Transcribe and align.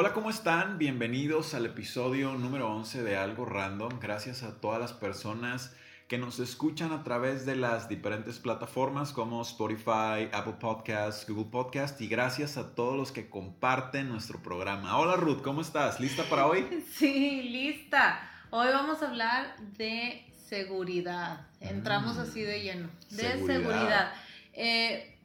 Hola, 0.00 0.12
¿cómo 0.12 0.30
están? 0.30 0.78
Bienvenidos 0.78 1.54
al 1.54 1.66
episodio 1.66 2.34
número 2.34 2.70
11 2.72 3.02
de 3.02 3.16
Algo 3.16 3.44
Random. 3.44 3.98
Gracias 4.00 4.44
a 4.44 4.60
todas 4.60 4.78
las 4.78 4.92
personas 4.92 5.74
que 6.06 6.18
nos 6.18 6.38
escuchan 6.38 6.92
a 6.92 7.02
través 7.02 7.44
de 7.44 7.56
las 7.56 7.88
diferentes 7.88 8.38
plataformas 8.38 9.10
como 9.10 9.42
Spotify, 9.42 10.28
Apple 10.32 10.54
Podcasts, 10.60 11.28
Google 11.28 11.50
Podcasts 11.50 12.00
y 12.00 12.06
gracias 12.06 12.56
a 12.58 12.76
todos 12.76 12.96
los 12.96 13.10
que 13.10 13.28
comparten 13.28 14.08
nuestro 14.08 14.40
programa. 14.40 14.96
Hola 14.98 15.16
Ruth, 15.16 15.42
¿cómo 15.42 15.62
estás? 15.62 15.98
¿Lista 15.98 16.22
para 16.30 16.46
hoy? 16.46 16.64
Sí, 16.94 17.42
lista. 17.42 18.20
Hoy 18.50 18.68
vamos 18.68 19.02
a 19.02 19.08
hablar 19.08 19.56
de 19.78 20.24
seguridad. 20.46 21.48
Entramos 21.58 22.18
Mm. 22.18 22.20
así 22.20 22.42
de 22.42 22.62
lleno. 22.62 22.88
De 23.10 23.16
Seguridad. 23.16 23.46
seguridad. 23.56 24.12
Eh, 24.52 25.18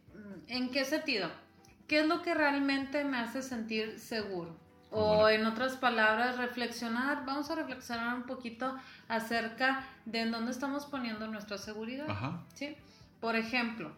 ¿En 0.47 0.71
qué 0.71 0.83
sentido? 0.83 1.29
¿Qué 1.87 1.99
es 1.99 2.07
lo 2.07 2.23
que 2.23 2.33
realmente 2.33 3.03
me 3.03 3.17
hace 3.19 3.43
sentir 3.43 3.99
seguro? 3.99 4.62
O 4.95 5.15
Bueno. 5.21 5.27
en 5.29 5.45
otras 5.47 5.75
palabras, 5.75 6.37
reflexionar, 6.37 7.25
vamos 7.25 7.49
a 7.49 7.55
reflexionar 7.55 8.15
un 8.15 8.23
poquito 8.23 8.77
acerca 9.07 9.83
de 10.05 10.21
en 10.21 10.31
dónde 10.31 10.51
estamos 10.51 10.85
poniendo 10.85 11.27
nuestra 11.27 11.57
seguridad. 11.57 12.09
Ajá. 12.09 12.41
¿sí? 12.53 12.77
Por 13.19 13.35
ejemplo, 13.35 13.91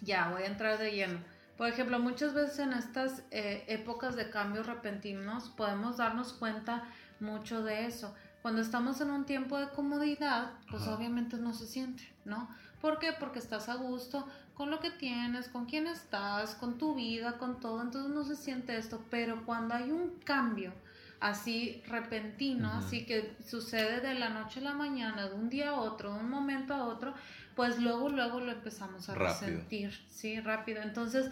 ya 0.00 0.30
voy 0.30 0.42
a 0.42 0.46
entrar 0.46 0.78
de 0.78 0.92
lleno. 0.92 1.18
Por 1.58 1.68
ejemplo, 1.68 1.98
muchas 1.98 2.34
veces 2.34 2.58
en 2.60 2.72
estas 2.72 3.22
eh, 3.30 3.64
épocas 3.68 4.16
de 4.16 4.30
cambios 4.30 4.66
repentinos 4.66 5.50
podemos 5.50 5.96
darnos 5.98 6.32
cuenta 6.32 6.84
mucho 7.20 7.62
de 7.62 7.86
eso. 7.86 8.14
Cuando 8.42 8.60
estamos 8.62 9.00
en 9.00 9.10
un 9.10 9.24
tiempo 9.26 9.58
de 9.58 9.68
comodidad, 9.70 10.52
pues 10.70 10.82
Ajá. 10.82 10.94
obviamente 10.94 11.36
no 11.36 11.52
se 11.52 11.66
siente, 11.66 12.04
¿no? 12.24 12.48
¿Por 12.80 12.98
qué? 12.98 13.12
Porque 13.12 13.38
estás 13.38 13.68
a 13.68 13.74
gusto 13.74 14.28
con 14.56 14.70
lo 14.70 14.80
que 14.80 14.90
tienes, 14.90 15.48
con 15.48 15.66
quién 15.66 15.86
estás, 15.86 16.54
con 16.54 16.78
tu 16.78 16.94
vida, 16.94 17.36
con 17.36 17.60
todo, 17.60 17.82
entonces 17.82 18.10
no 18.12 18.24
se 18.24 18.36
siente 18.36 18.76
esto. 18.76 19.04
Pero 19.10 19.44
cuando 19.44 19.74
hay 19.74 19.90
un 19.90 20.18
cambio 20.24 20.72
así 21.20 21.82
repentino, 21.86 22.72
así 22.72 23.04
que 23.04 23.36
sucede 23.46 24.00
de 24.00 24.14
la 24.14 24.30
noche 24.30 24.60
a 24.60 24.62
la 24.64 24.72
mañana, 24.74 25.28
de 25.28 25.34
un 25.34 25.50
día 25.50 25.70
a 25.70 25.74
otro, 25.74 26.14
de 26.14 26.20
un 26.20 26.30
momento 26.30 26.72
a 26.74 26.84
otro, 26.86 27.12
pues 27.54 27.78
luego, 27.78 28.08
luego 28.08 28.40
lo 28.40 28.52
empezamos 28.52 29.08
a 29.08 29.14
Rápido. 29.14 29.32
resentir, 29.32 29.92
sí, 30.08 30.40
rápido. 30.40 30.80
Entonces, 30.82 31.30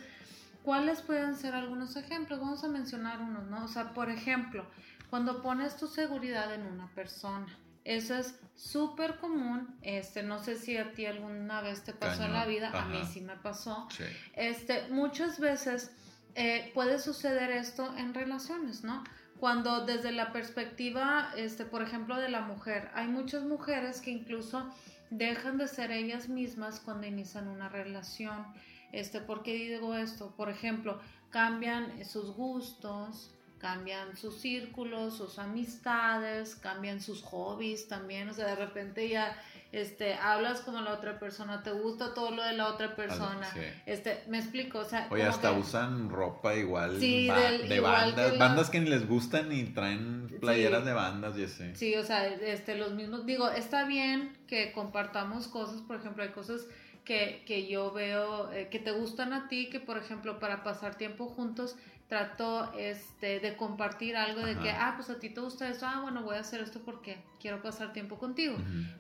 ¿cuáles 0.63 1.01
pueden 1.01 1.35
ser 1.37 1.55
algunos 1.55 1.97
ejemplos? 1.97 2.41
Vamos 2.41 2.63
a 2.63 2.69
mencionar 2.69 3.21
unos, 3.21 3.45
¿no? 3.45 3.65
O 3.65 3.69
sea, 3.69 3.95
por 3.95 4.11
ejemplo, 4.11 4.67
cuando 5.09 5.41
pones 5.43 5.77
tu 5.77 5.87
seguridad 5.87 6.53
en 6.53 6.67
una 6.67 6.89
persona. 6.89 7.47
Eso 7.85 8.17
es 8.17 8.35
súper 8.55 9.19
común. 9.19 9.77
Este, 9.83 10.23
no 10.23 10.39
sé 10.39 10.57
si 10.57 10.77
a 10.77 10.93
ti 10.93 11.07
alguna 11.07 11.61
vez 11.61 11.85
te 11.85 11.93
pasó 11.93 12.25
en 12.25 12.33
la 12.33 12.47
vida, 12.47 12.71
a 12.73 12.87
mí 12.87 12.99
Ajá. 12.99 13.07
sí 13.07 13.21
me 13.21 13.37
pasó. 13.37 13.87
Sí. 13.91 14.05
Este, 14.35 14.89
muchas 14.89 15.39
veces 15.39 15.91
eh, 16.35 16.71
puede 16.75 16.99
suceder 16.99 17.51
esto 17.51 17.95
en 17.97 18.15
relaciones, 18.15 18.85
¿no? 18.85 19.05
Cuando 19.39 19.85
desde 19.85 20.13
la 20.13 20.33
perspectiva, 20.33 21.31
este, 21.37 21.65
por 21.65 21.83
ejemplo, 21.83 22.17
de 22.17 22.29
la 22.29 22.41
mujer, 22.41 22.91
hay 22.95 23.09
muchas 23.09 23.43
mujeres 23.43 24.01
que 24.01 24.11
incluso 24.11 24.71
dejan 25.11 25.59
de 25.59 25.69
ser 25.69 25.91
ellas 25.91 26.29
mismas 26.29 26.81
cuando 26.81 27.07
inician 27.07 27.49
una 27.49 27.69
relación. 27.69 28.47
Este, 28.93 29.21
¿Por 29.21 29.43
qué 29.43 29.55
digo 29.55 29.95
esto? 29.95 30.35
Por 30.37 30.49
ejemplo, 30.49 31.01
cambian 31.31 32.05
sus 32.05 32.35
gustos, 32.35 33.35
cambian 33.59 34.17
sus 34.17 34.41
círculos, 34.41 35.17
sus 35.17 35.39
amistades, 35.39 36.55
cambian 36.57 37.01
sus 37.01 37.23
hobbies 37.23 37.89
también. 37.89 38.29
O 38.29 38.35
sea, 38.35 38.47
de 38.47 38.57
repente 38.57 39.09
ya 39.09 39.37
este, 39.73 40.15
hablas 40.15 40.61
como 40.61 40.81
la 40.83 40.93
otra 40.93 41.19
persona, 41.19 41.63
te 41.65 41.73
gusta 41.73 42.15
todo 42.15 42.31
lo 42.31 42.45
de 42.45 42.53
la 42.53 42.69
otra 42.69 42.95
persona. 42.95 43.45
sí. 43.53 43.61
Este, 43.87 44.23
me 44.29 44.39
explico, 44.39 44.79
o 44.79 44.85
sea, 44.85 45.09
Oye, 45.11 45.25
hasta 45.25 45.53
que- 45.53 45.59
usan 45.59 46.11
ropa 46.11 46.55
igual 46.55 47.01
Sí, 47.01 47.27
ba- 47.29 47.41
del- 47.41 47.69
de 47.69 47.77
igual 47.77 47.93
bandas, 48.13 48.31
que 48.33 48.37
la- 48.39 48.47
bandas 48.49 48.71
que 48.71 48.81
ni 48.81 48.89
les 48.91 49.09
gustan 49.09 49.51
y 49.51 49.65
traen 49.65 50.29
playeras 50.41 50.81
Sí. 50.83 50.87
de 50.87 50.93
bandas 50.93 51.37
y 51.39 51.45
así. 51.45 51.75
Sí, 51.75 51.95
o 51.97 52.05
sea, 52.05 52.27
este, 52.29 52.77
los 52.77 52.93
mismos, 52.93 53.27
digo, 53.27 53.49
está 53.51 53.85
bien 53.85 54.37
que 54.47 54.71
compartamos 54.73 55.49
cosas, 55.49 55.81
por 55.81 55.97
ejemplo, 55.97 56.23
hay 56.23 56.31
cosas 56.31 56.67
que, 57.05 57.43
que 57.47 57.67
yo 57.67 57.91
veo 57.93 58.51
eh, 58.53 58.69
que 58.71 58.79
te 58.79 58.91
gustan 58.93 59.33
a 59.35 59.49
ti, 59.49 59.69
que 59.71 59.79
por 59.81 59.99
ejemplo, 59.99 60.39
para 60.39 60.63
pasar 60.63 60.95
tiempo 60.95 61.27
juntos, 61.27 61.77
trato 62.09 62.73
este, 62.77 63.41
de 63.41 63.57
compartir 63.57 64.17
algo 64.17 64.41
de 64.41 64.53
Ajá. 64.53 64.63
que, 64.63 64.71
ah, 64.71 64.93
pues 64.97 65.11
a 65.11 65.19
ti 65.19 65.31
te 65.31 65.41
gusta 65.41 65.69
esto, 65.69 65.87
ah, 65.87 66.01
bueno, 66.03 66.23
voy 66.23 66.37
a 66.37 66.41
hacer 66.41 66.61
esto 66.61 66.83
porque 66.85 67.25
quiero 67.41 67.63
pasar 67.63 67.93
tiempo 67.93 68.19
contigo. 68.19 68.57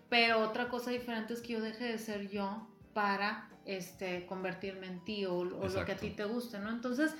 Pero 0.08 0.40
otra 0.40 0.68
cosa 0.68 0.90
diferente 0.90 1.34
es 1.34 1.40
que 1.40 1.54
yo 1.54 1.60
deje 1.60 1.84
de 1.84 1.98
ser 1.98 2.28
yo 2.30 2.66
para 2.94 3.50
este, 3.66 4.26
convertirme 4.26 4.86
en 4.86 5.04
ti 5.04 5.24
o, 5.26 5.34
o 5.38 5.68
lo 5.68 5.84
que 5.84 5.92
a 5.92 5.96
ti 5.96 6.10
te 6.10 6.24
guste, 6.24 6.58
¿no? 6.58 6.70
Entonces, 6.70 7.14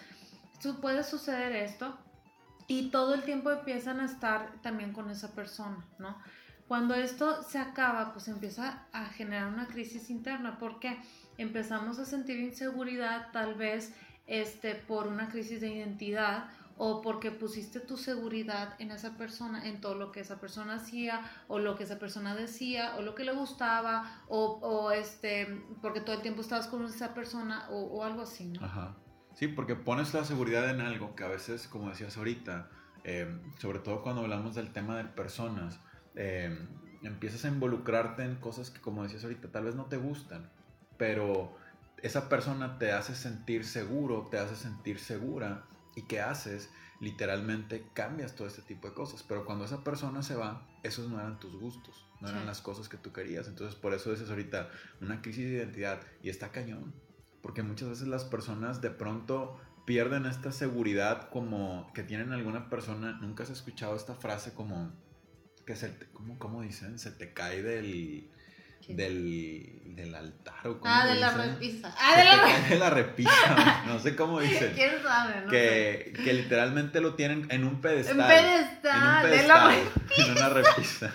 su- 0.60 0.80
puede 0.80 1.04
suceder 1.04 1.52
esto 1.52 1.98
y 2.66 2.90
todo 2.90 3.14
el 3.14 3.22
tiempo 3.22 3.50
empiezan 3.50 4.00
a 4.00 4.06
estar 4.06 4.60
también 4.62 4.92
con 4.92 5.10
esa 5.10 5.34
persona, 5.34 5.84
¿no? 5.98 6.18
Cuando 6.66 6.94
esto 6.94 7.42
se 7.42 7.58
acaba, 7.58 8.12
pues 8.14 8.26
empieza 8.28 8.86
a 8.92 9.04
generar 9.06 9.48
una 9.48 9.66
crisis 9.66 10.08
interna 10.08 10.58
porque 10.58 10.98
empezamos 11.36 11.98
a 11.98 12.06
sentir 12.06 12.38
inseguridad 12.40 13.30
tal 13.32 13.54
vez 13.54 13.94
este, 14.26 14.74
por 14.74 15.06
una 15.06 15.28
crisis 15.28 15.60
de 15.60 15.68
identidad 15.68 16.50
o 16.76 17.02
porque 17.02 17.30
pusiste 17.30 17.78
tu 17.78 17.96
seguridad 17.96 18.74
en 18.80 18.90
esa 18.90 19.16
persona, 19.16 19.68
en 19.68 19.80
todo 19.80 19.94
lo 19.94 20.10
que 20.10 20.20
esa 20.20 20.40
persona 20.40 20.74
hacía 20.74 21.20
o 21.46 21.58
lo 21.58 21.76
que 21.76 21.84
esa 21.84 21.98
persona 21.98 22.34
decía 22.34 22.96
o 22.96 23.02
lo 23.02 23.14
que 23.14 23.24
le 23.24 23.32
gustaba 23.32 24.22
o, 24.28 24.58
o, 24.60 24.90
este, 24.90 25.62
porque 25.80 26.00
todo 26.00 26.16
el 26.16 26.22
tiempo 26.22 26.40
estabas 26.40 26.66
con 26.66 26.84
esa 26.84 27.14
persona 27.14 27.68
o, 27.70 27.84
o 27.84 28.04
algo 28.04 28.22
así, 28.22 28.46
¿no? 28.46 28.64
Ajá. 28.64 28.96
Sí, 29.34 29.48
porque 29.48 29.74
pones 29.74 30.14
la 30.14 30.24
seguridad 30.24 30.70
en 30.70 30.80
algo 30.80 31.14
que 31.14 31.24
a 31.24 31.28
veces, 31.28 31.66
como 31.66 31.88
decías 31.88 32.16
ahorita, 32.16 32.70
eh, 33.02 33.40
sobre 33.58 33.80
todo 33.80 34.02
cuando 34.02 34.22
hablamos 34.22 34.54
del 34.54 34.72
tema 34.72 34.96
de 34.96 35.04
personas, 35.04 35.80
eh, 36.14 36.56
empiezas 37.02 37.44
a 37.44 37.48
involucrarte 37.48 38.22
en 38.24 38.36
cosas 38.36 38.70
que, 38.70 38.80
como 38.80 39.02
decías 39.02 39.24
ahorita, 39.24 39.48
tal 39.48 39.64
vez 39.64 39.74
no 39.74 39.86
te 39.86 39.96
gustan, 39.96 40.48
pero 40.96 41.56
esa 42.04 42.28
persona 42.28 42.78
te 42.78 42.92
hace 42.92 43.14
sentir 43.14 43.64
seguro, 43.64 44.28
te 44.30 44.38
hace 44.38 44.56
sentir 44.56 44.98
segura, 44.98 45.66
y 45.96 46.02
¿qué 46.02 46.20
haces? 46.20 46.70
Literalmente 47.00 47.88
cambias 47.94 48.34
todo 48.34 48.46
este 48.46 48.62
tipo 48.62 48.88
de 48.88 48.94
cosas, 48.94 49.22
pero 49.22 49.44
cuando 49.44 49.64
esa 49.64 49.82
persona 49.82 50.22
se 50.22 50.34
va, 50.34 50.68
esos 50.82 51.08
no 51.08 51.18
eran 51.18 51.40
tus 51.40 51.58
gustos, 51.58 52.06
no 52.20 52.28
eran 52.28 52.42
Sí. 52.42 52.46
las 52.46 52.60
cosas 52.60 52.88
que 52.88 52.98
tú 52.98 53.12
querías, 53.12 53.48
entonces 53.48 53.74
por 53.74 53.94
eso 53.94 54.10
dices 54.10 54.28
ahorita 54.28 54.70
una 55.00 55.22
crisis 55.22 55.46
de 55.46 55.56
identidad, 55.56 56.00
y 56.22 56.28
está 56.28 56.52
cañón, 56.52 56.94
porque 57.42 57.62
muchas 57.62 57.88
veces 57.88 58.06
las 58.06 58.24
personas 58.24 58.80
de 58.82 58.90
pronto 58.90 59.58
pierden 59.86 60.26
esta 60.26 60.52
seguridad 60.52 61.28
como 61.30 61.90
que 61.94 62.02
tienen 62.02 62.32
alguna 62.32 62.70
persona. 62.70 63.18
Nunca 63.20 63.42
has 63.42 63.50
escuchado 63.50 63.96
esta 63.96 64.14
frase 64.14 64.54
como 64.54 64.92
que 65.66 65.76
se 65.76 65.88
te, 65.88 66.06
¿cómo, 66.12 66.38
cómo 66.38 66.62
dicen? 66.62 66.98
Se 66.98 67.10
te 67.10 67.32
cae 67.32 67.62
del. 67.62 68.30
Del, 68.88 69.94
del 69.96 70.14
altar 70.14 70.66
o 70.66 70.80
Ah, 70.84 71.06
de 71.06 71.14
la 71.16 71.30
repisa. 71.30 71.94
Ah, 71.98 72.16
de 72.16 72.24
la 72.24 72.40
cae 72.42 72.68
de 72.68 72.78
la 72.78 72.90
repisa. 72.90 73.82
No 73.86 73.98
sé 73.98 74.16
cómo 74.16 74.40
dicen. 74.40 74.72
¿Quién 74.74 75.02
sabe? 75.02 75.40
No 75.42 75.50
sé. 75.50 75.50
Que, 75.50 76.12
que 76.24 76.32
literalmente 76.32 77.00
lo 77.00 77.14
tienen 77.14 77.46
en 77.50 77.64
un 77.64 77.80
pedestal. 77.80 78.20
En 78.20 78.26
pedestal, 78.26 79.24
En 79.26 79.26
un 79.26 79.30
de 79.30 79.48
la 79.48 79.68
pedestal, 79.68 80.26
en 80.26 80.32
una 80.32 80.48
repisa. 80.48 81.12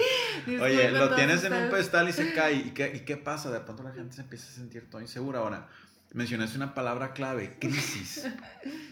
Oye, 0.62 0.92
lo 0.92 1.16
tienes 1.16 1.44
en 1.44 1.54
un 1.54 1.70
pedestal 1.70 2.10
y 2.10 2.14
se 2.14 2.34
cae. 2.34 2.54
¿Y 2.54 2.72
qué, 2.72 2.92
¿Y 2.96 3.00
qué 3.02 3.18
pasa? 3.18 3.50
De 3.52 3.60
pronto 3.60 3.84
la 3.84 3.92
gente 3.92 4.16
se 4.16 4.22
empieza 4.22 4.48
a 4.48 4.52
sentir 4.52 4.90
todo 4.90 5.02
insegura. 5.02 5.40
Ahora, 5.40 5.68
mencionaste 6.14 6.58
una 6.58 6.74
palabra 6.74 7.14
clave, 7.14 7.58
crisis. 7.60 8.28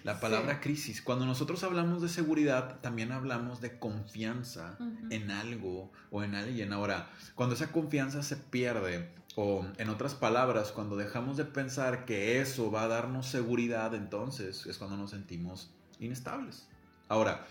La 0.04 0.20
palabra 0.20 0.56
Sí. 0.56 0.60
crisis. 0.62 1.02
Cuando 1.02 1.26
nosotros 1.26 1.64
hablamos 1.64 2.02
de 2.02 2.10
seguridad, 2.10 2.80
también 2.82 3.12
hablamos 3.12 3.60
de 3.62 3.80
confianza 3.80 4.78
en 5.10 5.32
algo 5.32 5.92
o 6.12 6.24
en 6.24 6.36
alguien. 6.36 6.74
Ahora, 6.74 7.10
cuando 7.36 7.56
esa 7.56 7.72
confianza 7.72 8.24
se 8.24 8.38
pierde, 8.38 9.10
o 9.36 9.66
en 9.78 9.90
otras 9.90 10.16
palabras, 10.16 10.72
cuando 10.72 10.96
dejamos 10.96 11.38
de 11.38 11.46
pensar 11.46 12.06
que 12.06 12.42
eso 12.42 12.72
va 12.72 12.84
a 12.84 12.88
darnos 12.88 13.28
seguridad, 13.28 13.94
entonces 13.94 14.66
es 14.66 14.78
cuando 14.78 14.98
nos 14.98 15.12
sentimos 15.12 15.70
inestables. 16.00 16.68
Ahora, 17.08 17.46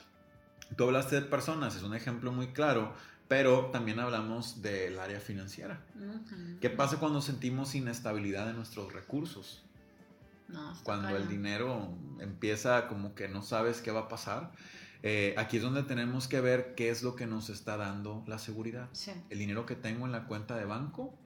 tú 0.76 0.84
hablaste 0.84 1.14
de 1.16 1.22
personas, 1.22 1.76
es 1.76 1.82
un 1.84 1.94
ejemplo 1.94 2.32
muy 2.32 2.48
claro, 2.48 2.92
pero 3.28 3.66
también 3.66 3.98
hablamos 3.98 4.62
del 4.62 4.98
área 4.98 5.20
financiera. 5.20 5.84
Ujú. 5.94 6.58
¿Qué 6.60 6.70
pasa 6.70 6.98
cuando 6.98 7.20
sentimos 7.20 7.74
inestabilidad 7.74 8.48
en 8.50 8.56
nuestros 8.56 8.92
recursos? 8.92 9.64
No, 10.48 10.74
cuando 10.84 11.16
el 11.16 11.28
dinero 11.28 11.92
empieza 12.20 12.86
como 12.86 13.16
que 13.16 13.28
no 13.28 13.42
sabes 13.42 13.80
qué 13.80 13.90
va 13.90 14.02
a 14.02 14.08
pasar. 14.08 14.52
Eh, 15.02 15.34
aquí 15.36 15.56
es 15.56 15.62
donde 15.62 15.82
tenemos 15.82 16.28
que 16.28 16.40
ver 16.40 16.74
qué 16.76 16.88
es 16.90 17.02
lo 17.02 17.16
que 17.16 17.26
nos 17.26 17.50
está 17.50 17.76
dando 17.76 18.22
la 18.26 18.38
seguridad. 18.38 18.88
Sí. 18.92 19.12
El 19.28 19.40
dinero 19.40 19.66
que 19.66 19.74
tengo 19.74 20.06
en 20.06 20.12
la 20.12 20.26
cuenta 20.26 20.56
de 20.56 20.64
banco 20.64 21.18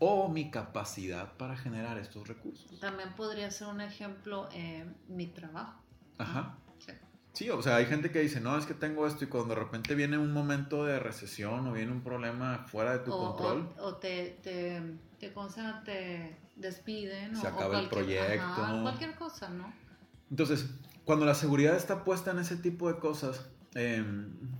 o 0.00 0.28
mi 0.28 0.50
capacidad 0.50 1.36
para 1.36 1.56
generar 1.56 1.98
estos 1.98 2.26
recursos. 2.26 2.78
También 2.80 3.14
podría 3.14 3.50
ser 3.50 3.68
un 3.68 3.80
ejemplo 3.80 4.48
eh, 4.52 4.84
mi 5.08 5.28
trabajo. 5.28 5.80
Ajá. 6.18 6.58
Sí. 6.78 6.92
Sí, 7.34 7.50
o 7.50 7.60
sea, 7.60 7.76
hay 7.76 7.86
gente 7.86 8.10
que 8.10 8.20
dice, 8.20 8.40
no, 8.40 8.56
es 8.56 8.64
que 8.64 8.74
tengo 8.74 9.06
esto 9.06 9.24
y 9.24 9.26
cuando 9.26 9.54
de 9.54 9.60
repente 9.60 9.94
viene 9.96 10.16
un 10.16 10.32
momento 10.32 10.84
de 10.84 10.98
recesión 11.00 11.66
o 11.66 11.72
viene 11.72 11.90
un 11.92 12.00
problema 12.02 12.64
fuera 12.68 12.92
de 12.92 13.00
tu 13.00 13.12
o, 13.12 13.18
control, 13.36 13.68
o- 13.78 13.86
o 13.86 13.94
te, 13.96 14.38
te, 14.42 14.80
te, 15.18 15.30
te 15.84 16.36
despiden. 16.56 17.36
Se 17.36 17.46
o- 17.46 17.50
acaba 17.50 17.80
el 17.80 17.88
proyecto. 17.88 18.42
ajá, 18.42 18.82
cualquier 18.82 19.14
cosa, 19.16 19.48
¿no? 19.50 19.72
Entonces, 20.30 20.70
cuando 21.04 21.26
la 21.26 21.34
seguridad 21.34 21.76
está 21.76 22.04
puesta 22.04 22.30
en 22.30 22.38
ese 22.38 22.56
tipo 22.56 22.90
de 22.92 22.98
cosas, 23.00 23.44
eh, 23.74 24.04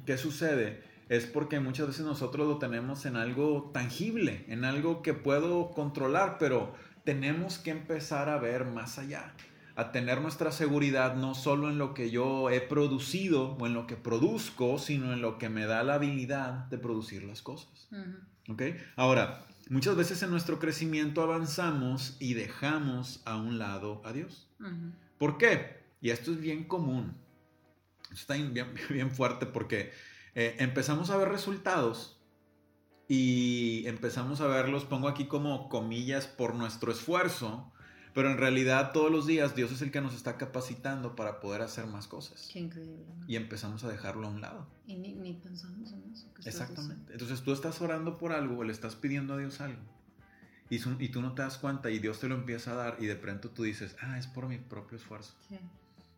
¿qué 0.05 0.19
sucede? 0.19 0.83
Es 1.09 1.27
porque 1.27 1.61
muchas 1.61 1.87
veces 1.87 2.05
nosotros 2.05 2.49
lo 2.49 2.59
tenemos 2.59 3.07
en 3.07 3.17
algo 3.17 3.71
tangible, 3.73 4.45
en 4.49 4.65
algo 4.65 5.01
que 5.03 5.15
puedo 5.15 5.71
controlar, 5.71 6.39
pero 6.39 6.75
tenemos 7.05 7.59
que 7.59 7.71
empezar 7.71 8.29
a 8.29 8.39
ver 8.39 8.65
más 8.65 8.99
allá, 8.99 9.33
a 9.77 9.93
tener 9.93 10.21
nuestra 10.21 10.53
seguridad 10.53 11.17
no 11.17 11.35
solo 11.35 11.69
en 11.69 11.79
lo 11.79 11.95
que 11.95 12.11
yo 12.11 12.51
he 12.51 12.61
producido 12.61 13.57
o 13.59 13.67
en 13.67 13.75
lo 13.75 13.87
que 13.87 13.97
produzco, 13.97 14.79
sino 14.79 15.13
en 15.13 15.21
lo 15.21 15.39
que 15.39 15.49
me 15.49 15.67
da 15.67 15.83
la 15.83 15.95
habilidad 15.95 16.67
de 16.67 16.79
producir 16.79 17.25
las 17.25 17.43
cosas. 17.43 17.89
Ujú. 17.91 18.53
¿Ok? 18.53 18.63
Ahora, 18.97 19.47
muchas 19.69 19.97
veces 19.97 20.23
en 20.23 20.31
nuestro 20.31 20.59
crecimiento 20.59 21.23
avanzamos 21.23 22.17
y 22.21 22.35
dejamos 22.35 23.23
a 23.25 23.37
un 23.37 23.59
lado 23.59 24.01
a 24.05 24.13
Dios. 24.13 24.49
¿Por 25.19 25.39
qué? 25.39 25.83
Y 26.01 26.11
esto 26.11 26.33
es 26.33 26.41
bien 26.41 26.65
común. 26.65 27.15
Esto 28.13 28.33
está 28.33 28.35
bien, 28.35 28.75
bien 28.91 29.11
fuerte 29.11 29.47
porque 29.47 29.93
eh, 30.35 30.57
empezamos 30.59 31.11
a 31.11 31.17
ver 31.17 31.29
resultados 31.29 32.21
y 33.09 33.87
empezamos 33.87 34.41
a 34.41 34.47
verlos, 34.47 34.85
pongo 34.85 35.09
aquí 35.09 35.27
como 35.27 35.69
comillas, 35.69 36.27
por 36.27 36.55
nuestro 36.55 36.91
esfuerzo, 36.91 37.73
pero 38.15 38.31
en 38.31 38.39
realidad 38.39 38.93
todos 38.93 39.11
los 39.11 39.27
días 39.27 39.55
Dios 39.57 39.73
es 39.73 39.83
el 39.83 39.91
que 39.91 40.01
nos 40.01 40.15
está 40.15 40.37
capacitando 40.39 41.17
para 41.17 41.41
poder 41.41 41.63
hacer 41.63 41.87
más 41.87 42.07
cosas. 42.07 42.49
Qué 42.53 42.61
increíble. 42.61 43.05
¿no? 43.19 43.25
Y 43.29 43.37
empezamos 43.37 43.83
a 43.85 43.89
dejarlo 43.89 44.27
a 44.27 44.31
un 44.31 44.41
lado. 44.41 44.67
Y 44.87 44.95
ni, 44.97 45.13
ni 45.15 45.35
pensamos 45.35 45.93
en 45.93 46.13
eso. 46.13 46.27
Exactamente. 46.45 47.13
Entonces 47.13 47.43
tú 47.43 47.53
estás 47.53 47.81
orando 47.81 48.17
por 48.19 48.33
algo, 48.33 48.59
o 48.59 48.65
le 48.65 48.73
estás 48.73 48.95
pidiendo 48.97 49.35
a 49.35 49.39
Dios 49.39 49.61
algo. 49.61 49.81
Y, 50.71 50.79
su- 50.79 50.97
y 51.01 51.09
tú 51.11 51.21
no 51.21 51.35
te 51.35 51.43
das 51.43 51.59
cuenta 51.59 51.91
y 51.91 51.99
Dios 51.99 52.21
te 52.21 52.29
lo 52.29 52.35
empieza 52.37 52.73
a 52.73 52.75
dar 52.75 52.97
y 52.99 53.07
de 53.07 53.17
pronto 53.17 53.51
tú 53.51 53.65
dices, 53.65 53.97
ah, 54.01 54.19
es 54.19 54.27
por 54.27 54.47
mi 54.49 54.57
propio 54.59 54.97
esfuerzo. 54.97 55.35
diciendo. 55.43 55.69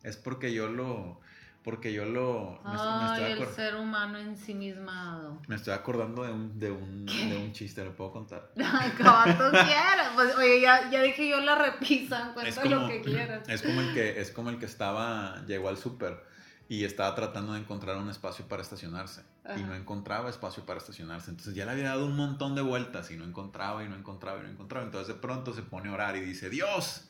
Es 0.03 0.17
porque 0.17 0.53
yo 0.55 0.69
lo. 0.69 1.21
Porque 1.67 1.93
yo 1.93 2.05
lo. 2.05 2.61
Me, 2.65 2.77
estoy- 2.77 2.93
me 2.95 3.05
Ay, 3.11 3.33
estoy, 3.33 3.43
el 3.49 3.55
ser 3.57 3.75
humano 3.75 4.19
ensimismado. 4.19 5.43
me 5.49 5.57
estoy 5.57 5.75
acordando 5.75 6.23
de 6.23 6.31
un, 6.31 6.57
de, 6.61 6.71
un, 6.71 7.07
de 7.07 7.37
un 7.37 7.53
chiste, 7.53 7.85
¿lo 7.85 7.97
puedo 7.97 8.13
contar? 8.13 8.53
Ay, 8.57 8.93
tú 8.97 9.03
quieras. 9.51 10.13
Pues, 10.15 10.37
oye, 10.37 10.61
ya, 10.61 10.89
ya 10.91 11.03
dije 11.03 11.29
yo 11.29 11.41
la 11.41 11.57
repisa, 11.57 12.31
cuenta 12.35 12.65
lo 12.67 12.87
que 12.87 13.03
quieras. 13.03 13.43
es 13.49 13.63
como 13.63 13.81
el 13.81 13.93
que 13.95 14.21
es 14.21 14.31
como 14.31 14.51
el 14.51 14.61
que 14.61 14.67
estaba 14.67 15.45
llegó 15.49 15.69
al 15.69 15.77
súper 15.77 16.25
y 16.69 16.85
estaba 16.85 17.17
tratando 17.17 17.55
de 17.55 17.59
encontrar 17.59 17.97
un 17.97 18.11
espacio 18.11 18.47
para 18.47 18.63
estacionarse 18.63 19.23
y 19.57 19.63
no 19.65 19.75
encontraba 19.75 20.31
espacio 20.31 20.65
para 20.67 20.79
estacionarse 20.79 21.31
entonces 21.31 21.55
ya 21.55 21.65
le 21.65 21.71
había 21.73 21.89
dado 21.91 22.07
un 22.07 22.17
montón 22.17 22.55
de 22.57 22.63
vueltas 22.63 23.11
y 23.13 23.17
no 23.17 23.25
encontraba 23.25 23.85
y 23.85 23.89
no 23.89 23.95
encontraba 23.95 24.41
y 24.41 24.43
no 24.43 24.49
encontraba 24.49 24.85
entonces 24.85 25.15
de 25.15 25.21
pronto 25.21 25.53
se 25.53 25.63
pone 25.63 25.89
a 25.91 25.93
orar 25.93 26.17
y 26.17 26.21
dice 26.21 26.51
Dios 26.51 27.09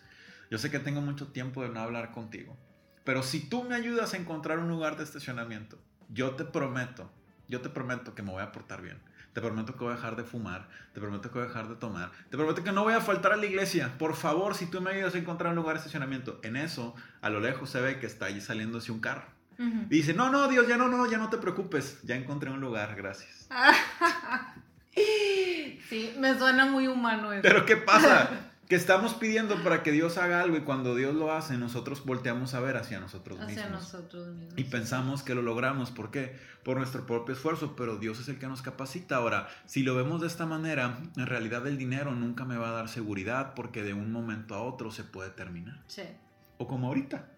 yo 0.50 0.58
sé 0.58 0.70
que 0.70 0.78
tengo 0.78 1.00
mucho 1.00 1.28
tiempo 1.28 1.62
de 1.62 1.70
no 1.70 1.80
hablar 1.80 2.12
contigo 2.12 2.54
pero 3.06 3.22
si 3.22 3.40
tú 3.40 3.64
me 3.64 3.74
ayudas 3.74 4.12
a 4.12 4.18
encontrar 4.18 4.58
un 4.58 4.68
lugar 4.68 4.98
de 4.98 5.04
estacionamiento 5.04 5.78
yo 6.10 6.32
te 6.32 6.44
prometo 6.44 7.10
yo 7.48 7.62
te 7.62 7.70
prometo 7.70 8.14
que 8.14 8.22
me 8.22 8.32
voy 8.32 8.42
a 8.42 8.52
portar 8.52 8.82
bien 8.82 8.98
te 9.36 9.42
prometo 9.42 9.74
que 9.74 9.84
voy 9.84 9.92
a 9.92 9.96
dejar 9.96 10.16
de 10.16 10.24
fumar, 10.24 10.66
te 10.94 11.00
prometo 11.00 11.30
que 11.30 11.38
voy 11.38 11.44
a 11.44 11.48
dejar 11.48 11.68
de 11.68 11.74
tomar, 11.74 12.10
te 12.30 12.38
prometo 12.38 12.64
que 12.64 12.72
no 12.72 12.84
voy 12.84 12.94
a 12.94 13.02
faltar 13.02 13.34
a 13.34 13.36
la 13.36 13.44
iglesia. 13.44 13.92
Por 13.98 14.16
favor, 14.16 14.54
si 14.54 14.64
tú 14.64 14.80
me 14.80 14.92
ayudas 14.92 15.14
a 15.14 15.18
encontrar 15.18 15.50
un 15.50 15.56
lugar 15.56 15.74
de 15.74 15.80
estacionamiento. 15.80 16.40
En 16.42 16.56
eso, 16.56 16.94
a 17.20 17.28
lo 17.28 17.40
lejos 17.40 17.68
se 17.68 17.82
ve 17.82 17.98
que 18.00 18.06
está 18.06 18.24
allí 18.24 18.40
saliéndose 18.40 18.92
un 18.92 19.00
carro. 19.00 19.26
Ujú. 19.58 19.88
Y 19.90 19.96
dice, 19.96 20.14
no, 20.14 20.30
no, 20.30 20.48
Dios, 20.48 20.66
ya 20.66 20.78
no, 20.78 20.88
no, 20.88 21.04
ya 21.04 21.18
no 21.18 21.28
te 21.28 21.36
preocupes. 21.36 22.00
Ya 22.04 22.16
encontré 22.16 22.48
un 22.50 22.60
lugar, 22.60 22.96
gracias. 22.96 23.46
Sí, 25.88 26.14
me 26.18 26.36
suena 26.38 26.66
muy 26.66 26.88
humano 26.88 27.32
eso. 27.32 27.42
Pero 27.42 27.64
¿qué 27.66 27.76
pasa? 27.76 28.45
Que 28.68 28.74
estamos 28.74 29.14
pidiendo 29.14 29.62
para 29.62 29.84
que 29.84 29.92
Dios 29.92 30.18
haga 30.18 30.40
algo 30.40 30.56
y 30.56 30.62
cuando 30.62 30.96
Dios 30.96 31.14
lo 31.14 31.32
hace, 31.32 31.56
nosotros 31.56 32.04
volteamos 32.04 32.52
a 32.54 32.60
ver 32.60 32.76
hacia 32.76 32.98
nosotros 32.98 33.38
Hacia 33.38 33.62
mismos. 33.64 33.82
nosotros 33.82 34.34
mismos. 34.34 34.54
Y 34.58 34.64
pensamos 34.64 35.22
que 35.22 35.36
lo 35.36 35.42
logramos. 35.42 35.92
¿Por 35.92 36.10
qué? 36.10 36.36
Por 36.64 36.78
nuestro 36.78 37.06
propio 37.06 37.34
esfuerzo, 37.34 37.76
pero 37.76 37.96
Dios 37.96 38.18
es 38.18 38.28
el 38.28 38.38
que 38.40 38.48
nos 38.48 38.62
capacita. 38.62 39.16
Ahora, 39.16 39.46
si 39.66 39.84
lo 39.84 39.94
vemos 39.94 40.20
de 40.20 40.26
esta 40.26 40.46
manera, 40.46 40.98
en 41.16 41.26
realidad 41.26 41.64
el 41.68 41.78
dinero 41.78 42.10
nunca 42.10 42.44
me 42.44 42.56
va 42.56 42.70
a 42.70 42.72
dar 42.72 42.88
seguridad 42.88 43.54
porque 43.54 43.84
de 43.84 43.94
un 43.94 44.10
momento 44.10 44.56
a 44.56 44.62
otro 44.62 44.90
se 44.90 45.04
puede 45.04 45.30
terminar. 45.30 45.80
Sí. 45.86 46.02
O 46.58 46.66
como 46.66 46.88
ahorita. 46.88 47.28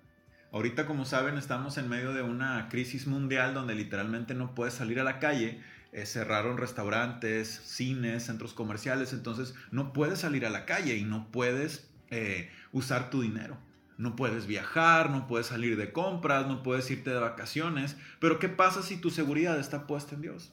Ahorita, 0.50 0.86
como 0.86 1.04
saben, 1.04 1.36
estamos 1.36 1.76
en 1.76 1.90
medio 1.90 2.14
de 2.14 2.22
una 2.22 2.70
crisis 2.70 3.06
mundial 3.06 3.52
donde 3.52 3.74
literalmente 3.74 4.32
no 4.32 4.54
puedes 4.54 4.72
salir 4.72 4.98
a 4.98 5.04
la 5.04 5.18
calle. 5.18 5.60
Eh, 5.92 6.04
cerraron 6.04 6.58
restaurantes, 6.58 7.48
cines, 7.64 8.24
centros 8.26 8.52
comerciales, 8.52 9.14
entonces 9.14 9.54
no 9.70 9.94
puedes 9.94 10.18
salir 10.18 10.44
a 10.44 10.50
la 10.50 10.66
calle 10.66 10.96
y 10.96 11.04
no 11.04 11.30
puedes 11.32 11.88
eh, 12.10 12.50
usar 12.72 13.08
tu 13.10 13.22
dinero. 13.22 13.56
No 13.96 14.14
puedes 14.14 14.46
viajar, 14.46 15.10
no 15.10 15.26
puedes 15.26 15.46
salir 15.46 15.76
de 15.76 15.90
compras, 15.92 16.46
no 16.46 16.62
puedes 16.62 16.90
irte 16.90 17.10
de 17.10 17.18
vacaciones. 17.18 17.96
Pero 18.20 18.38
¿qué 18.38 18.48
pasa 18.48 18.82
si 18.82 18.98
tu 18.98 19.10
seguridad 19.10 19.58
está 19.58 19.86
puesta 19.86 20.14
en 20.14 20.20
Dios? 20.22 20.52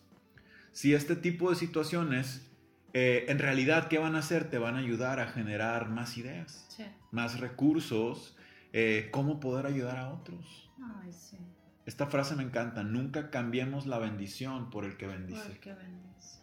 Si 0.72 0.94
este 0.94 1.16
tipo 1.18 1.50
de 1.50 1.56
situaciones, 1.58 2.48
eh, 2.94 3.26
en 3.28 3.38
realidad, 3.40 3.88
¿qué 3.90 3.98
van 4.00 4.16
a 4.16 4.20
hacer? 4.20 4.50
Te 4.50 4.58
van 4.58 4.76
a 4.76 4.80
ayudar 4.80 5.20
a 5.20 5.28
generar 5.28 5.90
más 5.90 6.18
ideas 6.18 6.66
Sí. 6.76 6.86
más 7.12 7.40
recursos, 7.40 8.36
cómo 9.12 9.40
poder 9.40 9.68
ayudar 9.68 9.98
a 9.98 10.10
otros. 10.10 10.70
Ay, 11.02 11.12
sí. 11.14 11.38
Esta 11.86 12.08
frase 12.08 12.36
me 12.36 12.44
encanta, 12.44 12.84
nunca 12.84 13.30
cambiemos 13.30 13.86
la 13.86 14.00
bendición 14.00 14.70
por 14.70 14.86
el 14.86 14.98
que 14.98 15.08
bendice. 15.08 15.50
Porque 15.50 15.74
bendice. 15.74 16.40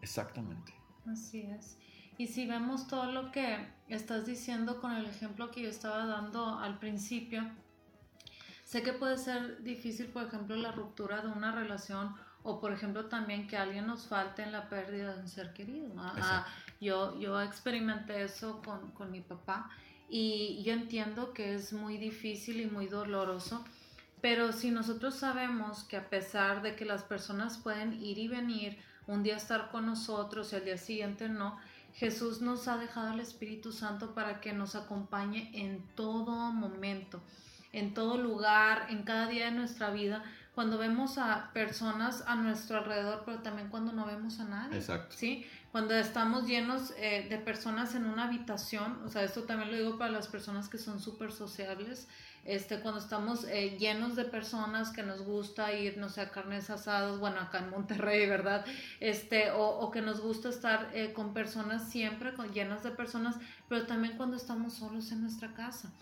Exactamente. 0.00 0.72
Así 1.06 1.42
es. 1.42 1.76
Y 2.18 2.26
si 2.26 2.46
vemos 2.46 2.86
todo 2.86 3.10
lo 3.10 3.32
que 3.32 3.66
estás 3.88 4.26
diciendo 4.26 4.80
con 4.80 4.92
el 4.92 5.06
ejemplo 5.06 5.50
que 5.50 5.62
yo 5.62 5.68
estaba 5.68 6.06
dando 6.06 6.58
al 6.58 6.78
principio, 6.78 7.50
sé 8.64 8.82
que 8.82 8.92
puede 8.92 9.18
ser 9.18 9.62
difícil, 9.62 10.06
por 10.06 10.26
ejemplo, 10.26 10.54
la 10.54 10.70
ruptura 10.70 11.22
de 11.22 11.28
una 11.28 11.50
relación 11.50 12.14
o, 12.42 12.60
por 12.60 12.72
ejemplo, 12.72 13.06
también 13.06 13.46
que 13.46 13.56
alguien 13.56 13.86
nos 13.86 14.06
falte 14.06 14.42
en 14.42 14.52
la 14.52 14.68
pérdida 14.68 15.14
de 15.14 15.22
un 15.22 15.28
ser 15.28 15.52
querido. 15.52 15.88
¿no? 15.94 16.02
Ah, 16.04 16.46
yo, 16.80 17.18
yo 17.18 17.40
experimenté 17.40 18.22
eso 18.22 18.62
con, 18.62 18.92
con 18.92 19.10
mi 19.10 19.20
papá 19.20 19.70
y 20.08 20.62
yo 20.64 20.72
entiendo 20.72 21.32
que 21.32 21.54
es 21.54 21.72
muy 21.72 21.96
difícil 21.96 22.60
y 22.60 22.66
muy 22.66 22.86
doloroso, 22.86 23.64
pero 24.20 24.52
si 24.52 24.70
nosotros 24.70 25.14
sabemos 25.14 25.84
que 25.84 25.96
a 25.96 26.08
pesar 26.08 26.62
de 26.62 26.76
que 26.76 26.84
las 26.84 27.02
personas 27.02 27.58
pueden 27.58 27.92
ir 28.02 28.18
y 28.18 28.28
venir, 28.28 28.78
un 29.06 29.22
día 29.22 29.36
estar 29.36 29.70
con 29.70 29.86
nosotros 29.86 30.52
y 30.52 30.56
al 30.56 30.64
día 30.64 30.78
siguiente 30.78 31.28
no, 31.28 31.58
Jesús 31.94 32.40
nos 32.40 32.68
ha 32.68 32.78
dejado 32.78 33.12
el 33.12 33.20
Espíritu 33.20 33.72
Santo 33.72 34.14
para 34.14 34.40
que 34.40 34.52
nos 34.52 34.74
acompañe 34.74 35.50
en 35.54 35.82
todo 35.94 36.52
momento, 36.52 37.20
en 37.72 37.94
todo 37.94 38.16
lugar, 38.16 38.86
en 38.90 39.02
cada 39.02 39.26
día 39.26 39.46
de 39.46 39.52
nuestra 39.52 39.90
vida, 39.90 40.22
cuando 40.54 40.78
vemos 40.78 41.18
a 41.18 41.50
personas 41.52 42.24
a 42.26 42.34
nuestro 42.34 42.78
alrededor, 42.78 43.22
pero 43.24 43.38
también 43.38 43.68
cuando 43.68 43.92
no 43.92 44.06
vemos 44.06 44.40
a 44.40 44.44
nadie. 44.44 44.78
Exacto. 44.78 45.16
¿sí? 45.16 45.46
Cuando 45.72 45.94
estamos 45.94 46.46
llenos 46.46 46.92
eh, 46.96 47.26
de 47.30 47.38
personas 47.38 47.94
en 47.94 48.06
una 48.06 48.24
habitación, 48.24 49.00
o 49.04 49.08
sea, 49.08 49.22
esto 49.22 49.44
también 49.44 49.70
lo 49.70 49.78
digo 49.78 49.98
para 49.98 50.10
las 50.10 50.28
personas 50.28 50.68
que 50.68 50.78
son 50.78 51.00
súper 51.00 51.32
sociables, 51.32 52.08
este, 52.44 52.80
cuando 52.80 53.00
estamos 53.00 53.44
eh, 53.44 53.76
llenos 53.78 54.16
de 54.16 54.24
personas 54.24 54.90
que 54.90 55.02
nos 55.02 55.22
gusta 55.22 55.72
ir, 55.72 55.98
no 55.98 56.08
sé, 56.08 56.22
a 56.22 56.30
carnes 56.30 56.70
asadas, 56.70 57.18
bueno, 57.18 57.40
acá 57.40 57.58
en 57.58 57.70
Monterrey, 57.70 58.28
¿verdad? 58.28 58.64
Este, 59.00 59.50
o, 59.50 59.66
o 59.66 59.90
que 59.90 60.02
nos 60.02 60.20
gusta 60.20 60.48
estar 60.48 60.90
eh, 60.94 61.12
con 61.12 61.34
personas 61.34 61.88
siempre, 61.90 62.34
con, 62.34 62.52
llenas 62.52 62.82
de 62.82 62.90
personas, 62.90 63.36
pero 63.68 63.86
también 63.86 64.16
cuando 64.16 64.36
estamos 64.36 64.74
solos 64.74 65.12
en 65.12 65.22
nuestra 65.22 65.52
casa. 65.54 65.92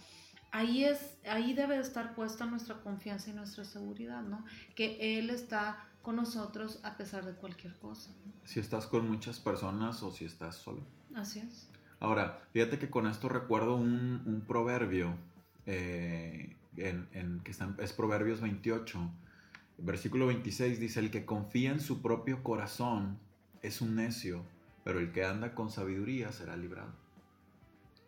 Ahí, 0.51 0.85
es, 0.85 1.19
ahí 1.29 1.53
debe 1.53 1.75
de 1.75 1.83
estar 1.83 2.15
puesta 2.15 2.47
nuestra 2.47 2.77
confianza 2.77 3.31
y 3.31 3.35
nuestra 3.35 3.65
seguridad, 3.65 4.23
¿no? 4.23 4.45
Que 4.75 5.19
Él 5.19 5.29
está 5.29 5.85
con 6.01 6.17
nosotros 6.17 6.81
a 6.85 6.97
pesar 6.97 7.27
de 7.27 7.33
cualquier 7.33 7.75
cosa. 7.75 8.11
¿no? 8.25 8.33
Si 8.45 8.61
estás 8.61 8.87
con 8.87 9.07
muchas 9.07 9.41
personas 9.41 10.03
o 10.03 10.11
si 10.11 10.25
estás 10.25 10.57
solo. 10.57 10.81
Así 11.15 11.41
es. 11.41 11.69
Ahora, 12.01 12.41
fíjate 12.53 12.79
que 12.79 12.89
con 12.89 13.07
esto 13.07 13.29
recuerdo 13.29 13.77
un, 13.77 14.23
un 14.25 14.41
proverbio, 14.47 15.15
eh, 15.69 16.57
en, 16.77 17.09
en- 17.13 17.41
que 17.41 17.51
está 17.51 17.75
es 17.79 17.93
Proverbios 17.93 18.41
28, 18.41 18.99
versículo 19.79 20.27
26, 20.27 20.81
dice, 20.81 21.01
el 21.01 21.11
que 21.11 21.25
confía 21.27 21.71
en 21.71 21.81
su 21.81 22.01
propio 22.03 22.43
corazón 22.43 23.19
es 23.63 23.81
un 23.83 23.95
necio, 23.97 24.43
pero 24.85 24.99
el 24.99 25.13
que 25.13 25.25
anda 25.25 25.55
con 25.55 25.71
sabiduría 25.71 26.33
será 26.33 26.57
librado. 26.57 26.93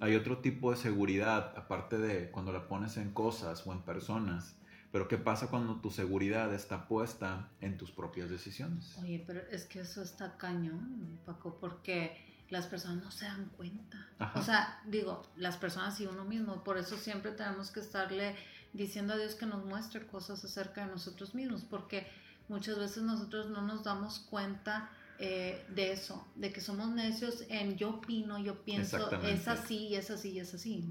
hay 0.00 0.14
otro 0.14 0.38
tipo 0.38 0.70
de 0.70 0.78
seguridad, 0.78 1.52
aparte 1.58 1.98
de 1.98 2.30
cuando 2.30 2.52
la 2.52 2.66
pones 2.68 2.96
en 2.96 3.10
cosas 3.12 3.66
o 3.66 3.72
en 3.72 3.82
personas. 3.82 4.56
Pero 4.92 5.06
¿qué 5.08 5.18
pasa 5.18 5.48
cuando 5.48 5.76
tu 5.80 5.90
seguridad 5.90 6.52
está 6.54 6.88
puesta 6.88 7.50
en 7.60 7.76
tus 7.76 7.92
propias 7.92 8.30
decisiones? 8.30 8.96
Oye, 9.02 9.22
pero 9.26 9.40
es 9.50 9.66
que 9.66 9.80
eso 9.80 10.02
está 10.02 10.36
cañón, 10.38 11.20
Paco, 11.26 11.58
porque 11.60 12.16
las 12.50 12.66
personas 12.66 13.02
no 13.02 13.10
se 13.10 13.24
dan 13.24 13.46
cuenta. 13.56 14.08
O 14.34 14.42
sea, 14.42 14.80
digo, 14.86 15.22
las 15.36 15.56
personas 15.56 15.98
y 16.00 16.06
uno 16.06 16.24
mismo, 16.24 16.62
por 16.62 16.76
eso 16.76 16.96
siempre 16.96 17.32
tenemos 17.32 17.70
que 17.70 17.80
estarle 17.80 18.36
diciendo 18.72 19.14
a 19.14 19.16
Dios 19.16 19.34
que 19.34 19.46
nos 19.46 19.64
muestre 19.64 20.06
cosas 20.06 20.44
acerca 20.44 20.84
de 20.84 20.92
nosotros 20.92 21.34
mismos, 21.34 21.62
porque 21.62 22.06
muchas 22.48 22.78
veces 22.78 23.02
nosotros 23.02 23.48
no 23.50 23.62
nos 23.62 23.84
damos 23.84 24.18
cuenta 24.18 24.90
eh, 25.18 25.64
de 25.68 25.92
eso, 25.92 26.26
de 26.34 26.52
que 26.52 26.60
somos 26.60 26.88
necios 26.90 27.44
en 27.48 27.76
yo 27.76 27.90
opino, 27.90 28.38
yo 28.38 28.62
pienso, 28.64 29.10
es 29.22 29.48
así, 29.48 29.94
es 29.94 30.10
así, 30.10 30.38
es 30.38 30.52
así. 30.54 30.84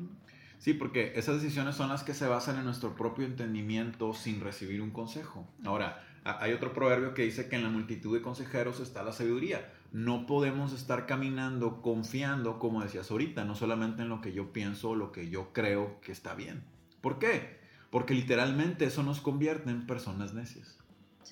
Sí, 0.60 0.74
porque 0.74 1.14
esas 1.16 1.42
decisiones 1.42 1.76
son 1.76 1.90
las 1.90 2.04
que 2.04 2.14
se 2.14 2.28
basan 2.28 2.58
en 2.58 2.66
nuestro 2.66 2.96
propio 2.96 3.26
entendimiento 3.26 4.14
sin 4.14 4.42
recibir 4.42 4.82
un 4.82 4.92
consejo. 4.92 5.48
Ahora, 5.64 6.06
hay 6.24 6.54
otro 6.54 6.74
proverbio 6.74 7.14
que 7.14 7.24
dice 7.24 7.48
que 7.48 7.56
en 7.56 7.64
la 7.64 7.70
multitud 7.70 8.16
de 8.16 8.22
consejeros 8.22 8.80
está 8.80 9.04
la 9.04 9.14
sabiduría. 9.14 9.74
No 9.92 10.28
podemos 10.28 10.72
estar 10.74 11.08
caminando 11.08 11.82
confiando, 11.82 12.60
como 12.60 12.84
decías 12.84 13.10
ahorita, 13.10 13.44
no 13.44 13.56
solamente 13.56 14.04
en 14.04 14.10
lo 14.10 14.22
que 14.22 14.34
yo 14.34 14.54
pienso 14.54 14.92
o 14.92 14.96
lo 14.96 15.12
que 15.12 15.30
yo 15.30 15.52
creo 15.52 16.00
que 16.02 16.12
está 16.12 16.36
bien. 16.36 16.64
¿Por 17.02 17.18
qué? 17.18 17.60
Porque 17.90 18.14
literalmente 18.14 18.86
eso 18.86 19.02
nos 19.02 19.20
convierte 19.20 19.72
en 19.72 19.88
personas 19.88 20.34
necias. 20.34 20.78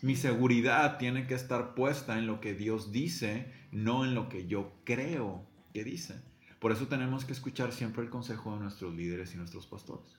Mi 0.02 0.16
seguridad 0.16 0.98
tiene 0.98 1.28
que 1.28 1.36
estar 1.36 1.76
puesta 1.76 2.18
en 2.18 2.28
lo 2.28 2.42
que 2.42 2.54
Dios 2.54 2.92
dice, 2.92 3.52
no 3.72 4.06
en 4.06 4.16
lo 4.16 4.30
que 4.30 4.48
yo 4.48 4.72
creo 4.84 5.46
que 5.74 5.84
dice. 5.84 6.22
Por 6.60 6.72
eso 6.72 6.88
tenemos 6.88 7.26
que 7.26 7.34
escuchar 7.34 7.72
siempre 7.72 8.04
el 8.04 8.10
consejo 8.10 8.54
de 8.54 8.62
nuestros 8.62 8.94
líderes 8.96 9.34
y 9.34 9.38
nuestros 9.38 9.68
pastores. 9.68 10.18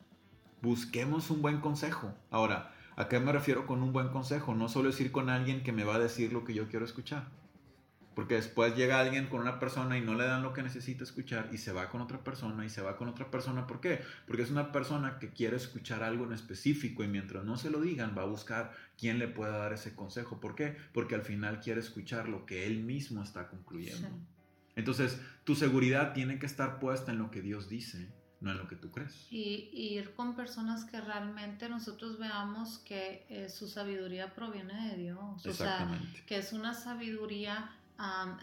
Busquemos 0.63 1.31
un 1.31 1.43
buen 1.43 1.61
consejo. 1.61 2.13
Ahora, 2.31 2.73
¿a 2.97 3.09
qué 3.09 3.19
me 3.19 3.33
refiero 3.33 3.67
con 3.67 3.83
un 3.83 3.93
buen 3.93 4.09
consejo? 4.09 4.55
No 4.55 4.69
solo 4.69 4.91
es 4.91 5.01
ir 5.01 5.11
con 5.13 5.31
alguien 5.31 5.63
que 5.63 5.73
me 5.73 5.85
va 5.85 5.97
a 5.97 6.01
decir 6.01 6.33
lo 6.33 6.45
que 6.45 6.55
yo 6.55 6.69
quiero 6.69 6.85
escuchar. 6.85 7.29
Porque 8.19 8.35
después 8.35 8.75
llega 8.75 8.99
alguien 8.99 9.29
con 9.29 9.43
una 9.43 9.61
persona 9.61 9.97
y 9.97 10.01
no 10.01 10.17
le 10.17 10.25
dan 10.25 10.43
lo 10.43 10.53
que 10.53 10.61
necesita 10.61 11.05
escuchar 11.05 11.51
y 11.53 11.59
se 11.59 11.71
va 11.71 11.89
con 11.89 12.01
otra 12.01 12.25
persona 12.25 12.67
y 12.67 12.69
se 12.69 12.83
va 12.83 12.97
con 12.97 13.07
otra 13.07 13.31
persona. 13.31 13.69
¿Por 13.69 13.81
qué? 13.81 14.01
Porque 14.27 14.43
es 14.43 14.51
una 14.51 14.73
persona 14.73 15.21
que 15.21 15.31
quiere 15.31 15.57
escuchar 15.57 16.03
algo 16.03 16.25
en 16.25 16.33
específico 16.33 17.05
y 17.05 17.07
mientras 17.07 17.45
no 17.45 17.57
se 17.57 17.71
lo 17.71 17.81
digan 17.81 18.17
va 18.19 18.23
a 18.23 18.27
buscar 18.27 18.73
quién 18.99 19.21
le 19.21 19.29
pueda 19.29 19.57
dar 19.59 19.73
ese 19.73 19.95
consejo. 19.95 20.41
¿Por 20.41 20.57
qué? 20.57 20.77
Porque 20.93 21.15
al 21.15 21.23
final 21.23 21.61
quiere 21.61 21.79
escuchar 21.79 22.29
lo 22.29 22.45
que 22.45 22.67
él 22.67 22.83
mismo 22.83 23.23
está 23.23 23.47
concluyendo. 23.47 24.09
Entonces, 24.75 25.21
tu 25.45 25.55
seguridad 25.55 26.13
tiene 26.13 26.41
que 26.41 26.47
estar 26.47 26.81
puesta 26.81 27.13
en 27.13 27.19
lo 27.19 27.31
que 27.31 27.41
Dios 27.41 27.69
dice, 27.69 28.11
no 28.41 28.51
en 28.51 28.59
lo 28.59 28.67
que 28.67 28.75
tú 28.75 28.91
crees. 28.91 29.29
Y, 29.31 29.71
ir 29.73 30.13
con 30.15 30.35
personas 30.35 30.85
que 30.85 31.01
realmente 31.01 31.69
nosotros 31.69 32.19
veamos 32.19 32.79
que 32.79 33.27
eh, 33.29 33.49
su 33.49 33.69
sabiduría 33.69 34.35
proviene 34.35 34.91
de 34.91 34.97
Dios. 34.97 35.47
O 35.47 35.53
sea, 35.53 36.01
que 36.27 36.39
es 36.39 36.53
una 36.53 36.75
sabiduría 36.75 37.78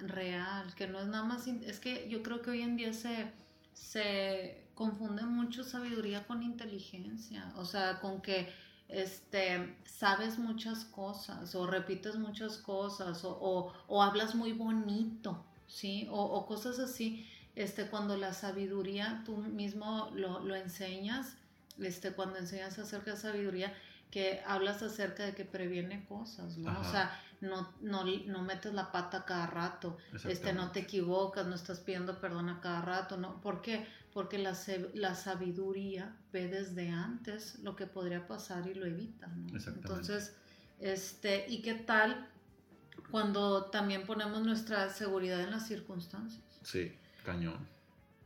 real, 0.01 0.73
que 0.75 0.87
no 0.87 0.99
es 0.99 1.07
nada 1.07 1.23
más... 1.23 1.47
Es 1.47 1.79
que 1.79 2.07
yo 2.09 2.23
creo 2.23 2.41
que 2.41 2.51
hoy 2.51 2.61
en 2.61 2.75
día 2.75 2.93
se, 2.93 3.31
se 3.73 4.67
confunde 4.75 5.23
mucho 5.23 5.63
sabiduría 5.63 6.25
con 6.27 6.43
inteligencia. 6.43 7.51
O 7.55 7.65
sea, 7.65 7.99
con 7.99 8.21
que 8.21 8.51
este, 8.87 9.77
sabes 9.85 10.37
muchas 10.37 10.85
cosas 10.85 11.55
o 11.55 11.65
repites 11.65 12.17
muchas 12.17 12.57
cosas 12.57 13.23
o, 13.23 13.73
o 13.87 14.03
hablas 14.03 14.35
muy 14.35 14.51
bonito. 14.51 15.45
¿sí? 15.67 16.07
O, 16.11 16.45
cosas 16.45 16.79
así, 16.79 17.27
este, 17.55 17.87
cuando 17.87 18.17
la 18.17 18.33
sabiduría 18.33 19.23
tú 19.25 19.37
mismo 19.37 20.11
lo, 20.13 20.39
lo, 20.39 20.55
enseñas, 20.55 21.37
este, 21.79 22.11
cuando 22.11 22.37
enseñas 22.37 22.77
acerca 22.79 23.11
de 23.11 23.17
sabiduría, 23.17 23.73
que 24.11 24.41
hablas 24.45 24.81
acerca 24.81 25.25
de 25.25 25.33
que 25.33 25.45
previene 25.45 26.05
cosas, 26.05 26.57
¿no? 26.57 26.79
O 26.79 26.83
sea, 26.83 27.19
no, 27.45 27.73
no, 27.81 28.03
no, 28.03 28.41
metes 28.41 28.73
la 28.73 28.91
pata 28.91 29.25
cada 29.25 29.47
rato, 29.47 29.97
este, 30.27 30.53
no 30.53 30.71
te 30.71 30.81
equivocas, 30.81 31.45
no 31.47 31.55
estás 31.55 31.79
pidiendo 31.79 32.19
perdón 32.19 32.49
a 32.49 32.61
cada 32.61 32.81
rato, 32.81 33.17
¿no? 33.17 33.41
¿Por 33.41 33.61
qué? 33.61 33.87
Porque 34.13 34.37
la, 34.37 34.57
la 34.93 35.15
sabiduría 35.15 36.15
ve 36.31 36.47
desde 36.47 36.89
antes 36.89 37.59
lo 37.59 37.75
que 37.75 37.85
podría 37.85 38.27
pasar 38.27 38.67
y 38.67 38.73
lo 38.73 38.85
evita, 38.85 39.27
¿no? 39.27 39.47
Entonces, 39.57 40.35
este, 40.79 41.45
¿y 41.49 41.61
qué 41.61 41.73
tal 41.73 42.29
cuando 43.11 43.65
también 43.65 44.05
ponemos 44.05 44.43
nuestra 44.43 44.89
seguridad 44.89 45.41
en 45.41 45.51
las 45.51 45.67
circunstancias. 45.67 46.43
Sí, 46.63 46.93
cañón. 47.23 47.67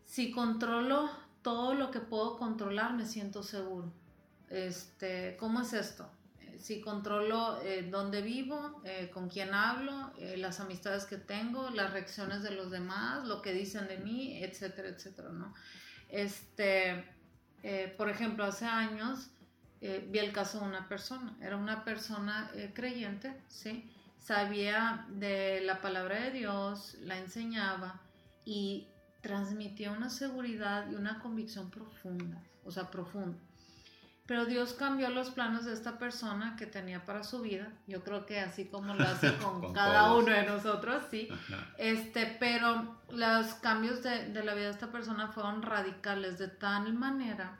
Si 0.06 0.32
controlo 0.32 1.10
todo 1.42 1.74
lo 1.74 1.92
que 1.92 2.00
puedo 2.00 2.38
controlar, 2.38 2.94
me 2.94 3.06
siento 3.06 3.44
seguro. 3.44 3.92
Este, 4.50 5.38
¿Cómo 5.40 5.62
es 5.62 5.74
esto? 5.74 6.10
Eh, 6.60 6.62
si 6.62 6.82
controlo 6.82 7.62
eh, 7.62 7.88
dónde 7.90 8.22
vivo, 8.22 8.82
eh, 8.84 9.10
con 9.14 9.30
quién 9.30 9.54
hablo, 9.54 10.12
las 10.38 10.60
amistades 10.60 11.06
que 11.06 11.18
tengo, 11.18 11.70
las 11.70 11.92
reacciones 11.92 12.44
de 12.44 12.52
los 12.52 12.72
demás, 12.72 13.26
lo 13.26 13.42
que 13.42 13.54
dicen 13.54 13.88
de 13.88 13.98
mí, 13.98 14.44
etcétera, 14.44 14.90
etcétera, 14.90 15.30
¿no? 15.30 15.54
Este, 16.10 17.06
por 17.98 18.10
ejemplo, 18.10 18.44
hace 18.44 18.66
años 18.66 19.30
vi 19.82 20.20
el 20.20 20.34
caso 20.34 20.60
de 20.60 20.66
una 20.66 20.90
persona, 20.90 21.38
era 21.42 21.56
una 21.56 21.84
persona 21.84 22.52
creyente, 22.74 23.42
¿sí? 23.48 23.90
sabía 24.20 25.06
de 25.10 25.62
la 25.62 25.82
palabra 25.82 26.20
de 26.22 26.32
Dios, 26.32 26.96
la 27.02 27.18
enseñaba 27.18 28.02
y 28.44 28.88
transmitía 29.22 29.92
una 29.92 30.10
seguridad 30.10 30.90
y 30.92 30.96
una 30.96 31.20
convicción 31.20 31.70
profunda, 31.70 32.42
o 32.64 32.72
sea, 32.72 32.90
profunda. 32.90 33.38
Pero 34.30 34.46
Dios 34.46 34.74
cambió 34.74 35.10
los 35.10 35.32
planos 35.32 35.66
de 35.66 35.74
esta 35.74 35.98
persona 35.98 36.56
que 36.56 36.68
tenía 36.68 37.04
para 37.04 37.24
su 37.24 37.42
vida. 37.42 37.74
Yo 37.88 38.04
creo 38.04 38.28
que 38.28 38.40
así 38.40 38.66
como 38.66 38.94
lo 38.94 39.04
hace 39.04 39.36
con, 39.44 39.74
cada 39.74 40.14
uno 40.14 40.32
de 40.32 40.46
nosotros, 40.46 41.02
sí. 41.10 41.28
Este, 41.80 42.38
pero 42.40 43.02
los 43.10 43.56
cambios 43.56 44.04
de, 44.04 44.30
de 44.30 44.44
la 44.44 44.54
vida 44.54 44.66
de 44.66 44.74
esta 44.74 44.92
persona 44.92 45.30
fueron 45.30 45.64
radicales 45.64 46.38
de 46.38 46.48
tal 46.48 46.94
manera 46.94 47.58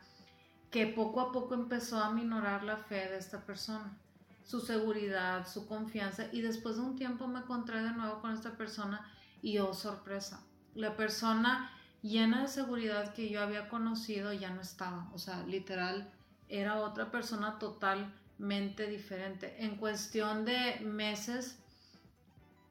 que 0.70 0.86
poco 0.86 1.22
a 1.22 1.32
poco 1.32 1.56
empezó 1.56 2.04
a 2.04 2.12
minorar 2.12 2.64
la 2.64 2.78
fe 2.78 3.10
de 3.10 3.18
esta 3.18 3.44
persona 3.48 3.98
su 4.44 4.60
seguridad, 4.60 5.48
su 5.48 5.68
confianza 5.68 6.26
y 6.32 6.42
después 6.42 6.76
de 6.76 6.82
un 6.82 6.96
tiempo 6.96 7.28
me 7.28 7.40
encontré 7.40 7.82
de 7.82 7.94
nuevo 7.94 8.22
con 8.22 8.32
esta 8.32 8.58
persona 8.58 9.12
y 9.42 9.58
oh 9.58 9.74
sorpresa, 9.74 10.44
la 10.76 10.96
persona 10.96 11.72
llena 12.04 12.44
de 12.44 12.48
seguridad 12.48 13.12
que 13.16 13.28
yo 13.28 13.42
había 13.42 13.70
conocido 13.70 14.34
ya 14.34 14.52
no 14.52 14.62
estaba, 14.62 15.10
o 15.16 15.18
sea, 15.18 15.44
literal 15.48 16.12
era 16.50 16.82
otra 16.82 17.12
persona 17.12 17.60
totalmente 17.60 18.88
diferente. 18.88 19.64
En 19.64 19.78
cuestión 19.78 20.46
de 20.46 20.80
meses 20.82 21.58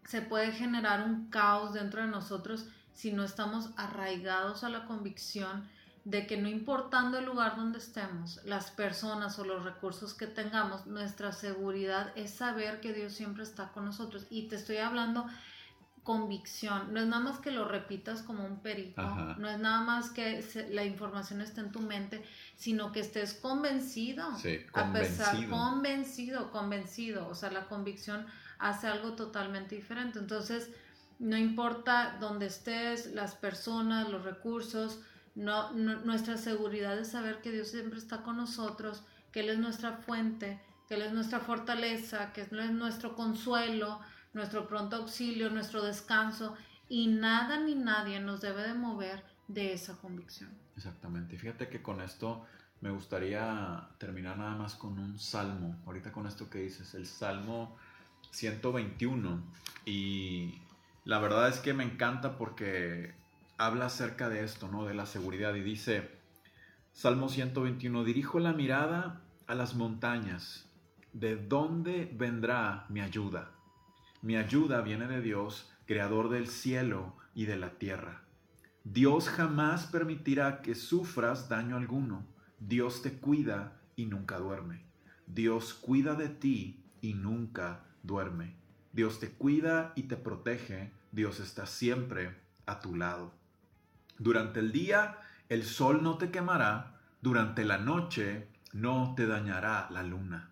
se 0.04 0.22
puede 0.22 0.52
generar 0.52 1.02
un 1.02 1.30
caos 1.30 1.74
dentro 1.74 2.02
de 2.02 2.08
nosotros 2.08 2.66
si 2.94 3.12
no 3.12 3.22
estamos 3.22 3.70
arraigados 3.76 4.64
a 4.64 4.68
la 4.68 4.84
convicción 4.86 5.68
de 6.04 6.26
que 6.26 6.38
no 6.38 6.48
importando 6.48 7.18
el 7.18 7.26
lugar 7.26 7.56
donde 7.56 7.78
estemos, 7.78 8.40
las 8.44 8.70
personas 8.70 9.38
o 9.38 9.44
los 9.44 9.62
recursos 9.62 10.14
que 10.14 10.26
tengamos, 10.26 10.86
nuestra 10.86 11.32
seguridad 11.32 12.12
es 12.16 12.30
saber 12.30 12.80
que 12.80 12.94
Dios 12.94 13.12
siempre 13.12 13.42
está 13.42 13.68
con 13.72 13.84
nosotros. 13.84 14.26
Y 14.30 14.48
te 14.48 14.56
estoy 14.56 14.78
hablando 14.78 15.26
convicción, 16.02 16.92
no 16.92 17.00
es 17.00 17.06
nada 17.06 17.22
más 17.22 17.38
que 17.38 17.50
lo 17.50 17.66
repitas 17.66 18.22
como 18.22 18.44
un 18.44 18.60
perico, 18.60 19.02
no 19.38 19.48
es 19.48 19.58
nada 19.58 19.80
más 19.82 20.10
que 20.10 20.44
la 20.70 20.84
información 20.84 21.40
esté 21.40 21.60
en 21.60 21.72
tu 21.72 21.80
mente, 21.80 22.24
sino 22.56 22.92
que 22.92 23.00
estés 23.00 23.34
convencido, 23.34 24.24
convencido. 24.26 24.70
a 24.74 24.92
pesar 24.92 25.48
convencido, 25.48 26.50
convencido, 26.50 27.28
o 27.28 27.34
sea, 27.34 27.50
la 27.50 27.66
convicción 27.66 28.26
hace 28.58 28.86
algo 28.86 29.12
totalmente 29.12 29.74
diferente. 29.74 30.18
Entonces, 30.18 30.70
no 31.18 31.36
importa 31.36 32.16
dónde 32.20 32.46
estés, 32.46 33.12
las 33.14 33.34
personas, 33.34 34.08
los 34.08 34.24
recursos, 34.24 35.00
no, 35.34 35.72
nuestra 35.72 36.36
seguridad 36.36 36.98
es 36.98 37.12
saber 37.12 37.40
que 37.40 37.52
Dios 37.52 37.68
siempre 37.68 37.98
está 37.98 38.22
con 38.22 38.36
nosotros, 38.36 39.04
que 39.32 39.40
Él 39.40 39.50
es 39.50 39.58
nuestra 39.58 39.98
fuente, 39.98 40.60
que 40.88 40.94
Él 40.94 41.02
es 41.02 41.12
nuestra 41.12 41.40
fortaleza, 41.40 42.32
que 42.32 42.42
Él 42.42 42.58
es 42.60 42.72
nuestro 42.72 43.14
consuelo, 43.14 44.00
nuestro 44.32 44.68
pronto 44.68 44.96
auxilio, 44.96 45.50
nuestro 45.50 45.82
descanso, 45.82 46.56
y 46.88 47.08
nada 47.08 47.60
ni 47.60 47.74
nadie 47.74 48.20
nos 48.20 48.40
debe 48.40 48.62
de 48.62 48.74
mover 48.74 49.22
de 49.46 49.72
esa 49.72 49.96
convicción. 49.96 50.50
Exactamente. 50.76 51.36
Fíjate 51.36 51.68
que 51.68 51.82
con 51.82 52.00
esto 52.00 52.46
me 52.80 52.90
gustaría 52.90 53.88
terminar 53.98 54.38
nada 54.38 54.56
más 54.56 54.74
con 54.74 54.98
un 54.98 55.18
salmo. 55.18 55.80
Ahorita 55.86 56.12
con 56.12 56.26
esto 56.26 56.48
que 56.48 56.60
dices, 56.60 56.94
el 56.94 57.06
Salmo 57.06 57.76
121. 58.30 59.42
Y 59.84 60.60
la 61.04 61.18
verdad 61.18 61.48
es 61.48 61.58
que 61.58 61.74
me 61.74 61.84
encanta 61.84 62.38
porque 62.38 63.14
habla 63.56 63.86
acerca 63.86 64.28
de 64.28 64.44
esto, 64.44 64.68
¿no? 64.68 64.84
De 64.84 64.94
la 64.94 65.06
seguridad 65.06 65.54
y 65.54 65.62
dice, 65.62 66.08
Salmo 66.92 67.28
121, 67.28 68.04
dirijo 68.04 68.38
la 68.38 68.52
mirada 68.52 69.22
a 69.46 69.54
las 69.54 69.74
montañas. 69.74 70.68
¿De 71.12 71.36
dónde 71.36 72.10
vendrá 72.14 72.86
mi 72.88 73.00
ayuda? 73.00 73.50
Mi 74.20 74.36
ayuda 74.36 74.80
viene 74.80 75.06
de 75.06 75.20
Dios, 75.20 75.70
creador 75.86 76.28
del 76.28 76.48
cielo 76.48 77.16
y 77.34 77.46
de 77.46 77.56
la 77.56 77.78
tierra. 77.78 78.22
Dios 78.82 79.28
jamás 79.28 79.86
permitirá 79.86 80.60
que 80.60 80.74
sufras 80.74 81.48
daño 81.48 81.76
alguno. 81.76 82.26
Dios 82.58 83.02
te 83.02 83.12
cuida 83.18 83.80
y 83.96 84.06
nunca 84.06 84.38
duerme. 84.38 84.84
Dios 85.26 85.74
cuida 85.74 86.14
de 86.14 86.28
ti 86.28 86.82
y 87.00 87.14
nunca 87.14 87.84
duerme. 88.02 88.56
Dios 88.92 89.20
te 89.20 89.30
cuida 89.30 89.92
y 89.94 90.04
te 90.04 90.16
protege. 90.16 90.92
Dios 91.12 91.38
está 91.38 91.66
siempre 91.66 92.36
a 92.66 92.80
tu 92.80 92.96
lado. 92.96 93.32
Durante 94.18 94.60
el 94.60 94.72
día 94.72 95.18
el 95.48 95.64
sol 95.64 96.02
no 96.02 96.18
te 96.18 96.30
quemará, 96.30 96.98
durante 97.22 97.64
la 97.64 97.78
noche 97.78 98.48
no 98.72 99.14
te 99.16 99.26
dañará 99.26 99.88
la 99.90 100.02
luna. 100.02 100.50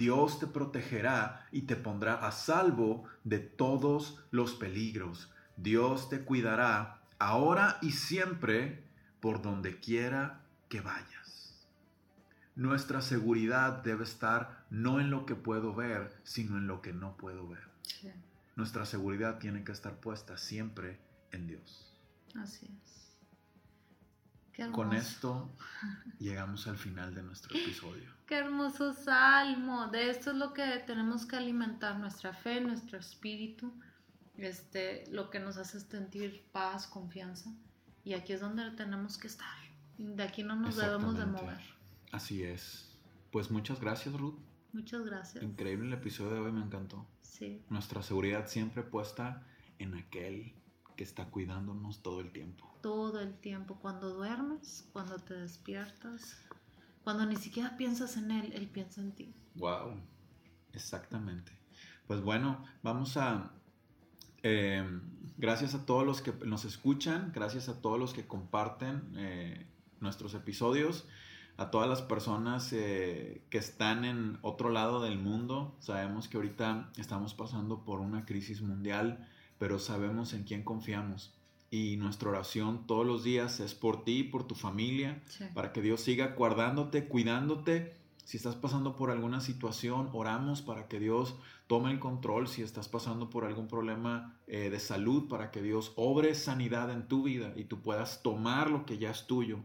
Dios 0.00 0.38
te 0.38 0.46
protegerá 0.46 1.46
y 1.52 1.62
te 1.62 1.76
pondrá 1.76 2.26
a 2.26 2.32
salvo 2.32 3.04
de 3.22 3.38
todos 3.38 4.24
los 4.30 4.54
peligros. 4.54 5.30
Dios 5.58 6.08
te 6.08 6.24
cuidará 6.24 7.02
ahora 7.18 7.76
y 7.82 7.92
siempre 7.92 8.82
por 9.20 9.42
donde 9.42 9.78
quiera 9.78 10.40
que 10.70 10.80
vayas. 10.80 11.68
Nuestra 12.56 13.02
seguridad 13.02 13.82
debe 13.82 14.04
estar 14.04 14.64
no 14.70 15.00
en 15.00 15.10
lo 15.10 15.26
que 15.26 15.34
puedo 15.34 15.74
ver, 15.74 16.16
sino 16.24 16.56
en 16.56 16.66
lo 16.66 16.80
que 16.80 16.94
no 16.94 17.18
puedo 17.18 17.46
ver. 17.46 17.68
Nuestra 18.56 18.86
seguridad 18.86 19.38
tiene 19.38 19.64
que 19.64 19.72
estar 19.72 20.00
puesta 20.00 20.38
siempre 20.38 20.98
en 21.30 21.46
Dios. 21.46 21.94
Así 22.34 22.66
es. 22.82 22.99
Con 24.72 24.92
esto 24.92 25.50
llegamos 26.18 26.66
al 26.66 26.76
final 26.76 27.14
de 27.14 27.22
nuestro 27.22 27.56
episodio. 27.56 28.10
Qué 28.26 28.36
hermoso 28.36 28.92
salmo. 28.92 29.88
De 29.88 30.10
esto 30.10 30.30
es 30.30 30.36
lo 30.36 30.52
que 30.52 30.82
tenemos 30.86 31.26
que 31.26 31.36
alimentar 31.36 31.98
nuestra 31.98 32.32
fe, 32.32 32.60
nuestro 32.60 32.98
espíritu, 32.98 33.72
este, 34.36 35.04
lo 35.10 35.30
que 35.30 35.40
nos 35.40 35.56
hace 35.56 35.80
sentir 35.80 36.44
paz, 36.52 36.86
confianza. 36.86 37.50
Y 38.04 38.14
aquí 38.14 38.32
es 38.32 38.40
donde 38.40 38.70
tenemos 38.72 39.18
que 39.18 39.28
estar. 39.28 39.48
De 39.98 40.22
aquí 40.22 40.42
no 40.42 40.56
nos 40.56 40.76
debemos 40.76 41.16
de 41.18 41.26
mover. 41.26 41.60
Así 42.12 42.42
es. 42.42 42.98
Pues 43.30 43.50
muchas 43.50 43.80
gracias, 43.80 44.14
Ruth. 44.14 44.38
Muchas 44.72 45.04
gracias. 45.04 45.42
Increíble 45.42 45.88
el 45.88 45.94
episodio 45.94 46.34
de 46.34 46.40
hoy, 46.40 46.52
me 46.52 46.62
encantó. 46.62 47.06
Sí. 47.22 47.62
Nuestra 47.68 48.02
seguridad 48.02 48.46
siempre 48.46 48.82
puesta 48.82 49.42
en 49.78 49.94
aquel 49.94 50.54
que 51.00 51.04
está 51.04 51.30
cuidándonos 51.30 52.02
todo 52.02 52.20
el 52.20 52.30
tiempo 52.30 52.70
todo 52.80 53.20
el 53.20 53.34
tiempo, 53.34 53.78
cuando 53.80 54.14
duermes, 54.14 54.88
cuando 54.92 55.16
te 55.18 55.34
despiertas, 55.34 56.38
cuando 57.04 57.26
ni 57.26 57.36
siquiera 57.36 57.76
piensas 57.76 58.16
en 58.16 58.30
Él, 58.30 58.52
Él 58.54 58.68
piensa 58.68 59.00
en 59.00 59.12
ti. 59.12 59.34
Wow, 59.56 59.94
exactamente. 60.72 61.52
Pues 62.06 62.20
bueno, 62.22 62.64
vamos 62.82 63.16
a... 63.16 63.52
Eh, 64.42 64.82
gracias 65.36 65.74
a 65.74 65.84
todos 65.84 66.06
los 66.06 66.22
que 66.22 66.32
nos 66.46 66.64
escuchan, 66.64 67.32
gracias 67.34 67.68
a 67.68 67.80
todos 67.80 67.98
los 67.98 68.14
que 68.14 68.26
comparten 68.26 69.12
eh, 69.16 69.66
nuestros 70.00 70.32
episodios, 70.34 71.06
a 71.58 71.70
todas 71.70 71.88
las 71.88 72.00
personas 72.00 72.72
eh, 72.72 73.42
que 73.50 73.58
están 73.58 74.06
en 74.06 74.38
otro 74.40 74.70
lado 74.70 75.02
del 75.02 75.18
mundo. 75.18 75.76
Sabemos 75.80 76.28
que 76.28 76.38
ahorita 76.38 76.90
estamos 76.96 77.34
pasando 77.34 77.84
por 77.84 78.00
una 78.00 78.24
crisis 78.24 78.62
mundial, 78.62 79.28
pero 79.60 79.78
sabemos 79.78 80.32
en 80.32 80.42
quién 80.42 80.64
confiamos 80.64 81.32
y 81.70 81.96
nuestra 81.98 82.30
oración 82.30 82.86
todos 82.86 83.06
los 83.06 83.22
días 83.22 83.60
es 83.60 83.74
por 83.74 84.04
ti, 84.04 84.24
por 84.24 84.44
tu 84.44 84.56
familia, 84.56 85.22
para 85.54 85.72
que 85.72 85.80
Dios 85.80 86.00
siga 86.00 86.34
guardándote, 86.36 87.06
cuidándote. 87.06 87.94
Si 88.24 88.36
estás 88.36 88.56
pasando 88.56 88.96
por 88.96 89.10
alguna 89.10 89.40
situación, 89.40 90.08
oramos 90.12 90.62
para 90.62 90.88
que 90.88 90.98
Dios 90.98 91.36
tome 91.68 91.92
el 91.92 92.00
control. 92.00 92.48
Si 92.48 92.62
estás 92.62 92.88
pasando 92.88 93.30
por 93.30 93.44
algún 93.44 93.68
problema 93.68 94.36
eh, 94.46 94.70
de 94.70 94.80
salud, 94.80 95.28
para 95.28 95.50
que 95.50 95.62
Dios 95.62 95.92
obre 95.96 96.34
sanidad 96.34 96.90
en 96.90 97.06
tu 97.06 97.22
vida 97.22 97.52
y 97.54 97.64
tú 97.64 97.80
puedas 97.80 98.22
tomar 98.22 98.70
lo 98.70 98.84
que 98.84 98.98
ya 98.98 99.10
es 99.10 99.26
tuyo. 99.26 99.60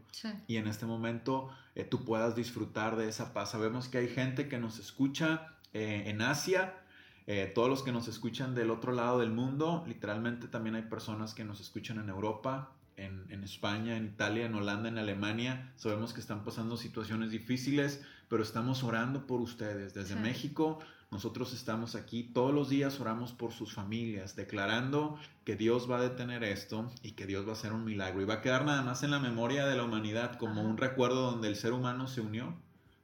Y 0.47 0.57
en 0.57 0.67
este 0.67 0.85
momento 0.85 1.49
eh, 1.73 1.85
tú 1.85 2.05
puedas 2.05 2.35
disfrutar 2.35 2.97
de 2.97 3.09
esa 3.09 3.33
paz. 3.33 3.51
Sabemos 3.51 3.87
que 3.87 4.00
hay 4.00 4.07
gente 4.09 4.48
que 4.48 4.59
nos 4.59 4.77
escucha 4.77 5.55
eh, 5.74 6.03
en 6.07 6.22
Asia, 6.22 6.84
eh, 7.27 7.51
todos 7.53 7.70
los 7.70 7.81
que 7.81 7.92
nos 7.92 8.07
escuchan 8.07 8.53
del 8.53 8.70
otro 8.70 8.92
lado 8.92 9.20
del 9.20 9.31
mundo, 9.31 9.83
literalmente 9.88 10.48
también 10.48 10.75
hay 10.75 10.83
personas 10.83 11.33
que 11.33 11.44
nos 11.44 11.59
escuchan 11.59 11.98
en 12.00 12.09
Europa, 12.09 12.72
en, 12.98 13.25
en, 13.29 13.44
España, 13.44 13.98
en 13.98 14.05
Italia, 14.05 14.46
en 14.46 14.53
Holanda, 14.53 14.90
en 14.90 14.98
Alemania. 14.98 15.74
Sabemos 15.75 16.14
que 16.14 16.22
están 16.22 16.44
pasando 16.44 16.77
situaciones 16.77 17.31
difíciles, 17.31 18.01
pero 18.29 18.44
estamos 18.44 18.83
orando 18.83 19.25
por 19.25 19.42
ustedes. 19.42 19.94
Desde 19.94 20.16
México, 20.16 20.79
nosotros 21.11 21.53
estamos 21.53 21.96
aquí 21.96 22.24
todos 22.24 22.53
los 22.53 22.70
días, 22.70 23.00
oramos 23.00 23.31
por 23.31 23.53
sus 23.53 23.74
familias, 23.74 24.35
declarando 24.35 25.18
que 25.46 25.55
Dios 25.55 25.90
va 25.90 25.98
a 25.98 26.01
detener 26.01 26.44
esto 26.44 26.92
y 27.03 27.11
que 27.11 27.25
Dios 27.25 27.46
va 27.46 27.51
a 27.51 27.53
hacer 27.53 27.74
un 27.74 27.85
milagro. 27.85 28.22
Y 28.22 28.25
va 28.25 28.35
a 28.35 28.42
quedar 28.42 28.66
nada 28.66 28.81
más 28.81 29.01
en 29.03 29.11
la 29.11 29.20
memoria 29.20 29.66
de 29.66 29.75
la 29.75 29.83
humanidad 29.83 30.38
como 30.38 30.61
un 30.61 30.77
recuerdo 30.77 31.31
donde 31.31 31.48
el 31.48 31.55
ser 31.55 31.74
humano 31.74 32.07
se 32.07 32.22
unió, 32.22 32.55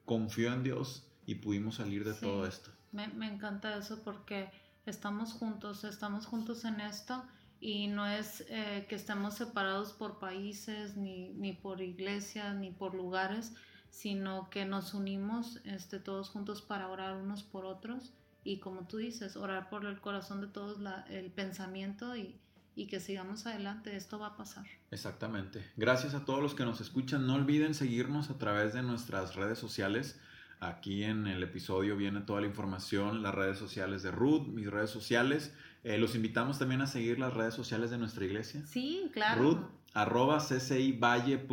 confió 0.05 0.53
en 0.53 0.63
Dios 0.63 1.07
y 1.25 1.35
pudimos 1.35 1.75
salir 1.75 2.03
de 2.03 2.13
todo 2.13 2.45
esto. 2.45 2.71
Me, 2.91 3.05
encanta 3.27 3.77
eso 3.77 4.01
porque 4.03 4.49
estamos 4.85 5.33
juntos, 5.33 5.83
estamos 5.83 6.25
juntos 6.25 6.65
en 6.65 6.81
esto 6.81 7.23
y 7.59 7.87
no 7.87 8.07
es 8.07 8.43
eh, 8.49 8.85
que 8.89 8.95
estemos 8.95 9.35
separados 9.35 9.93
por 9.93 10.19
países, 10.19 10.97
ni, 10.97 11.29
ni, 11.33 11.53
por 11.53 11.81
iglesias, 11.81 12.55
ni 12.55 12.71
por 12.71 12.95
lugares, 12.95 13.53
sino 13.89 14.49
que 14.49 14.65
nos 14.65 14.93
unimos 14.93 15.61
este, 15.65 15.99
todos 15.99 16.29
juntos 16.29 16.61
para 16.61 16.87
orar 16.87 17.15
unos 17.15 17.43
por 17.43 17.65
otros 17.65 18.13
y 18.43 18.59
como 18.59 18.87
tú 18.87 18.97
dices, 18.97 19.37
orar 19.37 19.69
por 19.69 19.85
el 19.85 20.01
corazón 20.01 20.41
de 20.41 20.47
todos, 20.47 20.79
la, 20.79 21.05
el 21.09 21.31
pensamiento 21.31 22.15
y, 22.15 22.39
y 22.75 22.87
que 22.87 22.99
sigamos 22.99 23.45
adelante, 23.45 23.95
esto 23.95 24.17
va 24.17 24.27
a 24.27 24.37
pasar. 24.37 24.65
Exactamente. 24.89 25.63
Gracias 25.77 26.13
a 26.13 26.25
todos 26.25 26.41
los 26.41 26.55
que 26.55 26.65
nos 26.65 26.81
escuchan. 26.81 27.27
No 27.27 27.35
olviden 27.35 27.73
seguirnos 27.73 28.29
a 28.29 28.37
través 28.37 28.73
de 28.73 28.81
nuestras 28.81 29.35
redes 29.35 29.59
sociales. 29.59 30.19
Aquí 30.61 31.03
en 31.03 31.25
el 31.25 31.41
episodio 31.41 31.97
viene 31.97 32.21
toda 32.21 32.39
la 32.39 32.45
información, 32.45 33.23
las 33.23 33.33
redes 33.33 33.57
sociales 33.57 34.03
de 34.03 34.11
Ruth, 34.11 34.45
mis 34.45 34.69
redes 34.69 34.91
sociales. 34.91 35.55
Eh, 35.83 35.97
los 35.97 36.13
invitamos 36.13 36.59
también 36.59 36.81
a 36.81 36.87
seguir 36.87 37.17
las 37.17 37.33
redes 37.33 37.55
sociales 37.55 37.89
de 37.89 37.97
nuestra 37.97 38.25
iglesia. 38.25 38.63
Sí, 38.67 39.09
claro. 39.11 39.41
Ruth, 39.41 39.65
arroba 39.95 40.37
ccivalle.agape. 40.39 41.47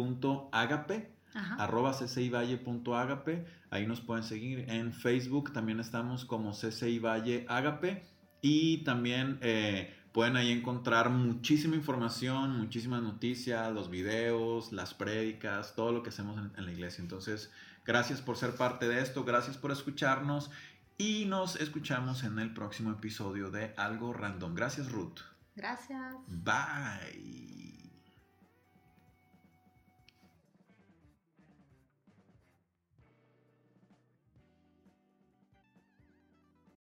Arroba 1.32 1.94
ccivalle.agape. 1.94 3.46
Ahí 3.70 3.86
nos 3.86 4.02
pueden 4.02 4.24
seguir. 4.24 4.66
En 4.68 4.92
Facebook 4.92 5.54
también 5.54 5.80
estamos 5.80 6.26
como 6.26 6.52
CCI 6.52 6.98
Valle 6.98 7.46
Agape. 7.48 8.04
Y 8.42 8.84
también 8.84 9.38
eh, 9.40 9.90
pueden 10.12 10.36
ahí 10.36 10.52
encontrar 10.52 11.08
muchísima 11.08 11.76
información, 11.76 12.58
muchísimas 12.58 13.02
noticias, 13.02 13.72
los 13.72 13.88
videos, 13.88 14.70
las 14.70 14.92
prédicas, 14.92 15.74
todo 15.74 15.92
lo 15.92 16.02
que 16.02 16.10
hacemos 16.10 16.38
en, 16.38 16.52
en 16.58 16.66
la 16.66 16.72
iglesia. 16.72 17.00
Entonces, 17.00 17.50
Gracias 17.88 18.20
por 18.20 18.36
ser 18.36 18.54
parte 18.54 18.86
de 18.86 19.00
esto, 19.00 19.24
gracias 19.24 19.56
por 19.56 19.72
escucharnos 19.72 20.50
y 20.98 21.24
nos 21.24 21.56
escuchamos 21.56 22.22
en 22.22 22.38
el 22.38 22.52
próximo 22.52 22.90
episodio 22.90 23.50
de 23.50 23.72
Algo 23.78 24.12
Random. 24.12 24.54
Gracias 24.54 24.92
Ruth. 24.92 25.20
Gracias. 25.56 26.16
Bye. 26.26 27.87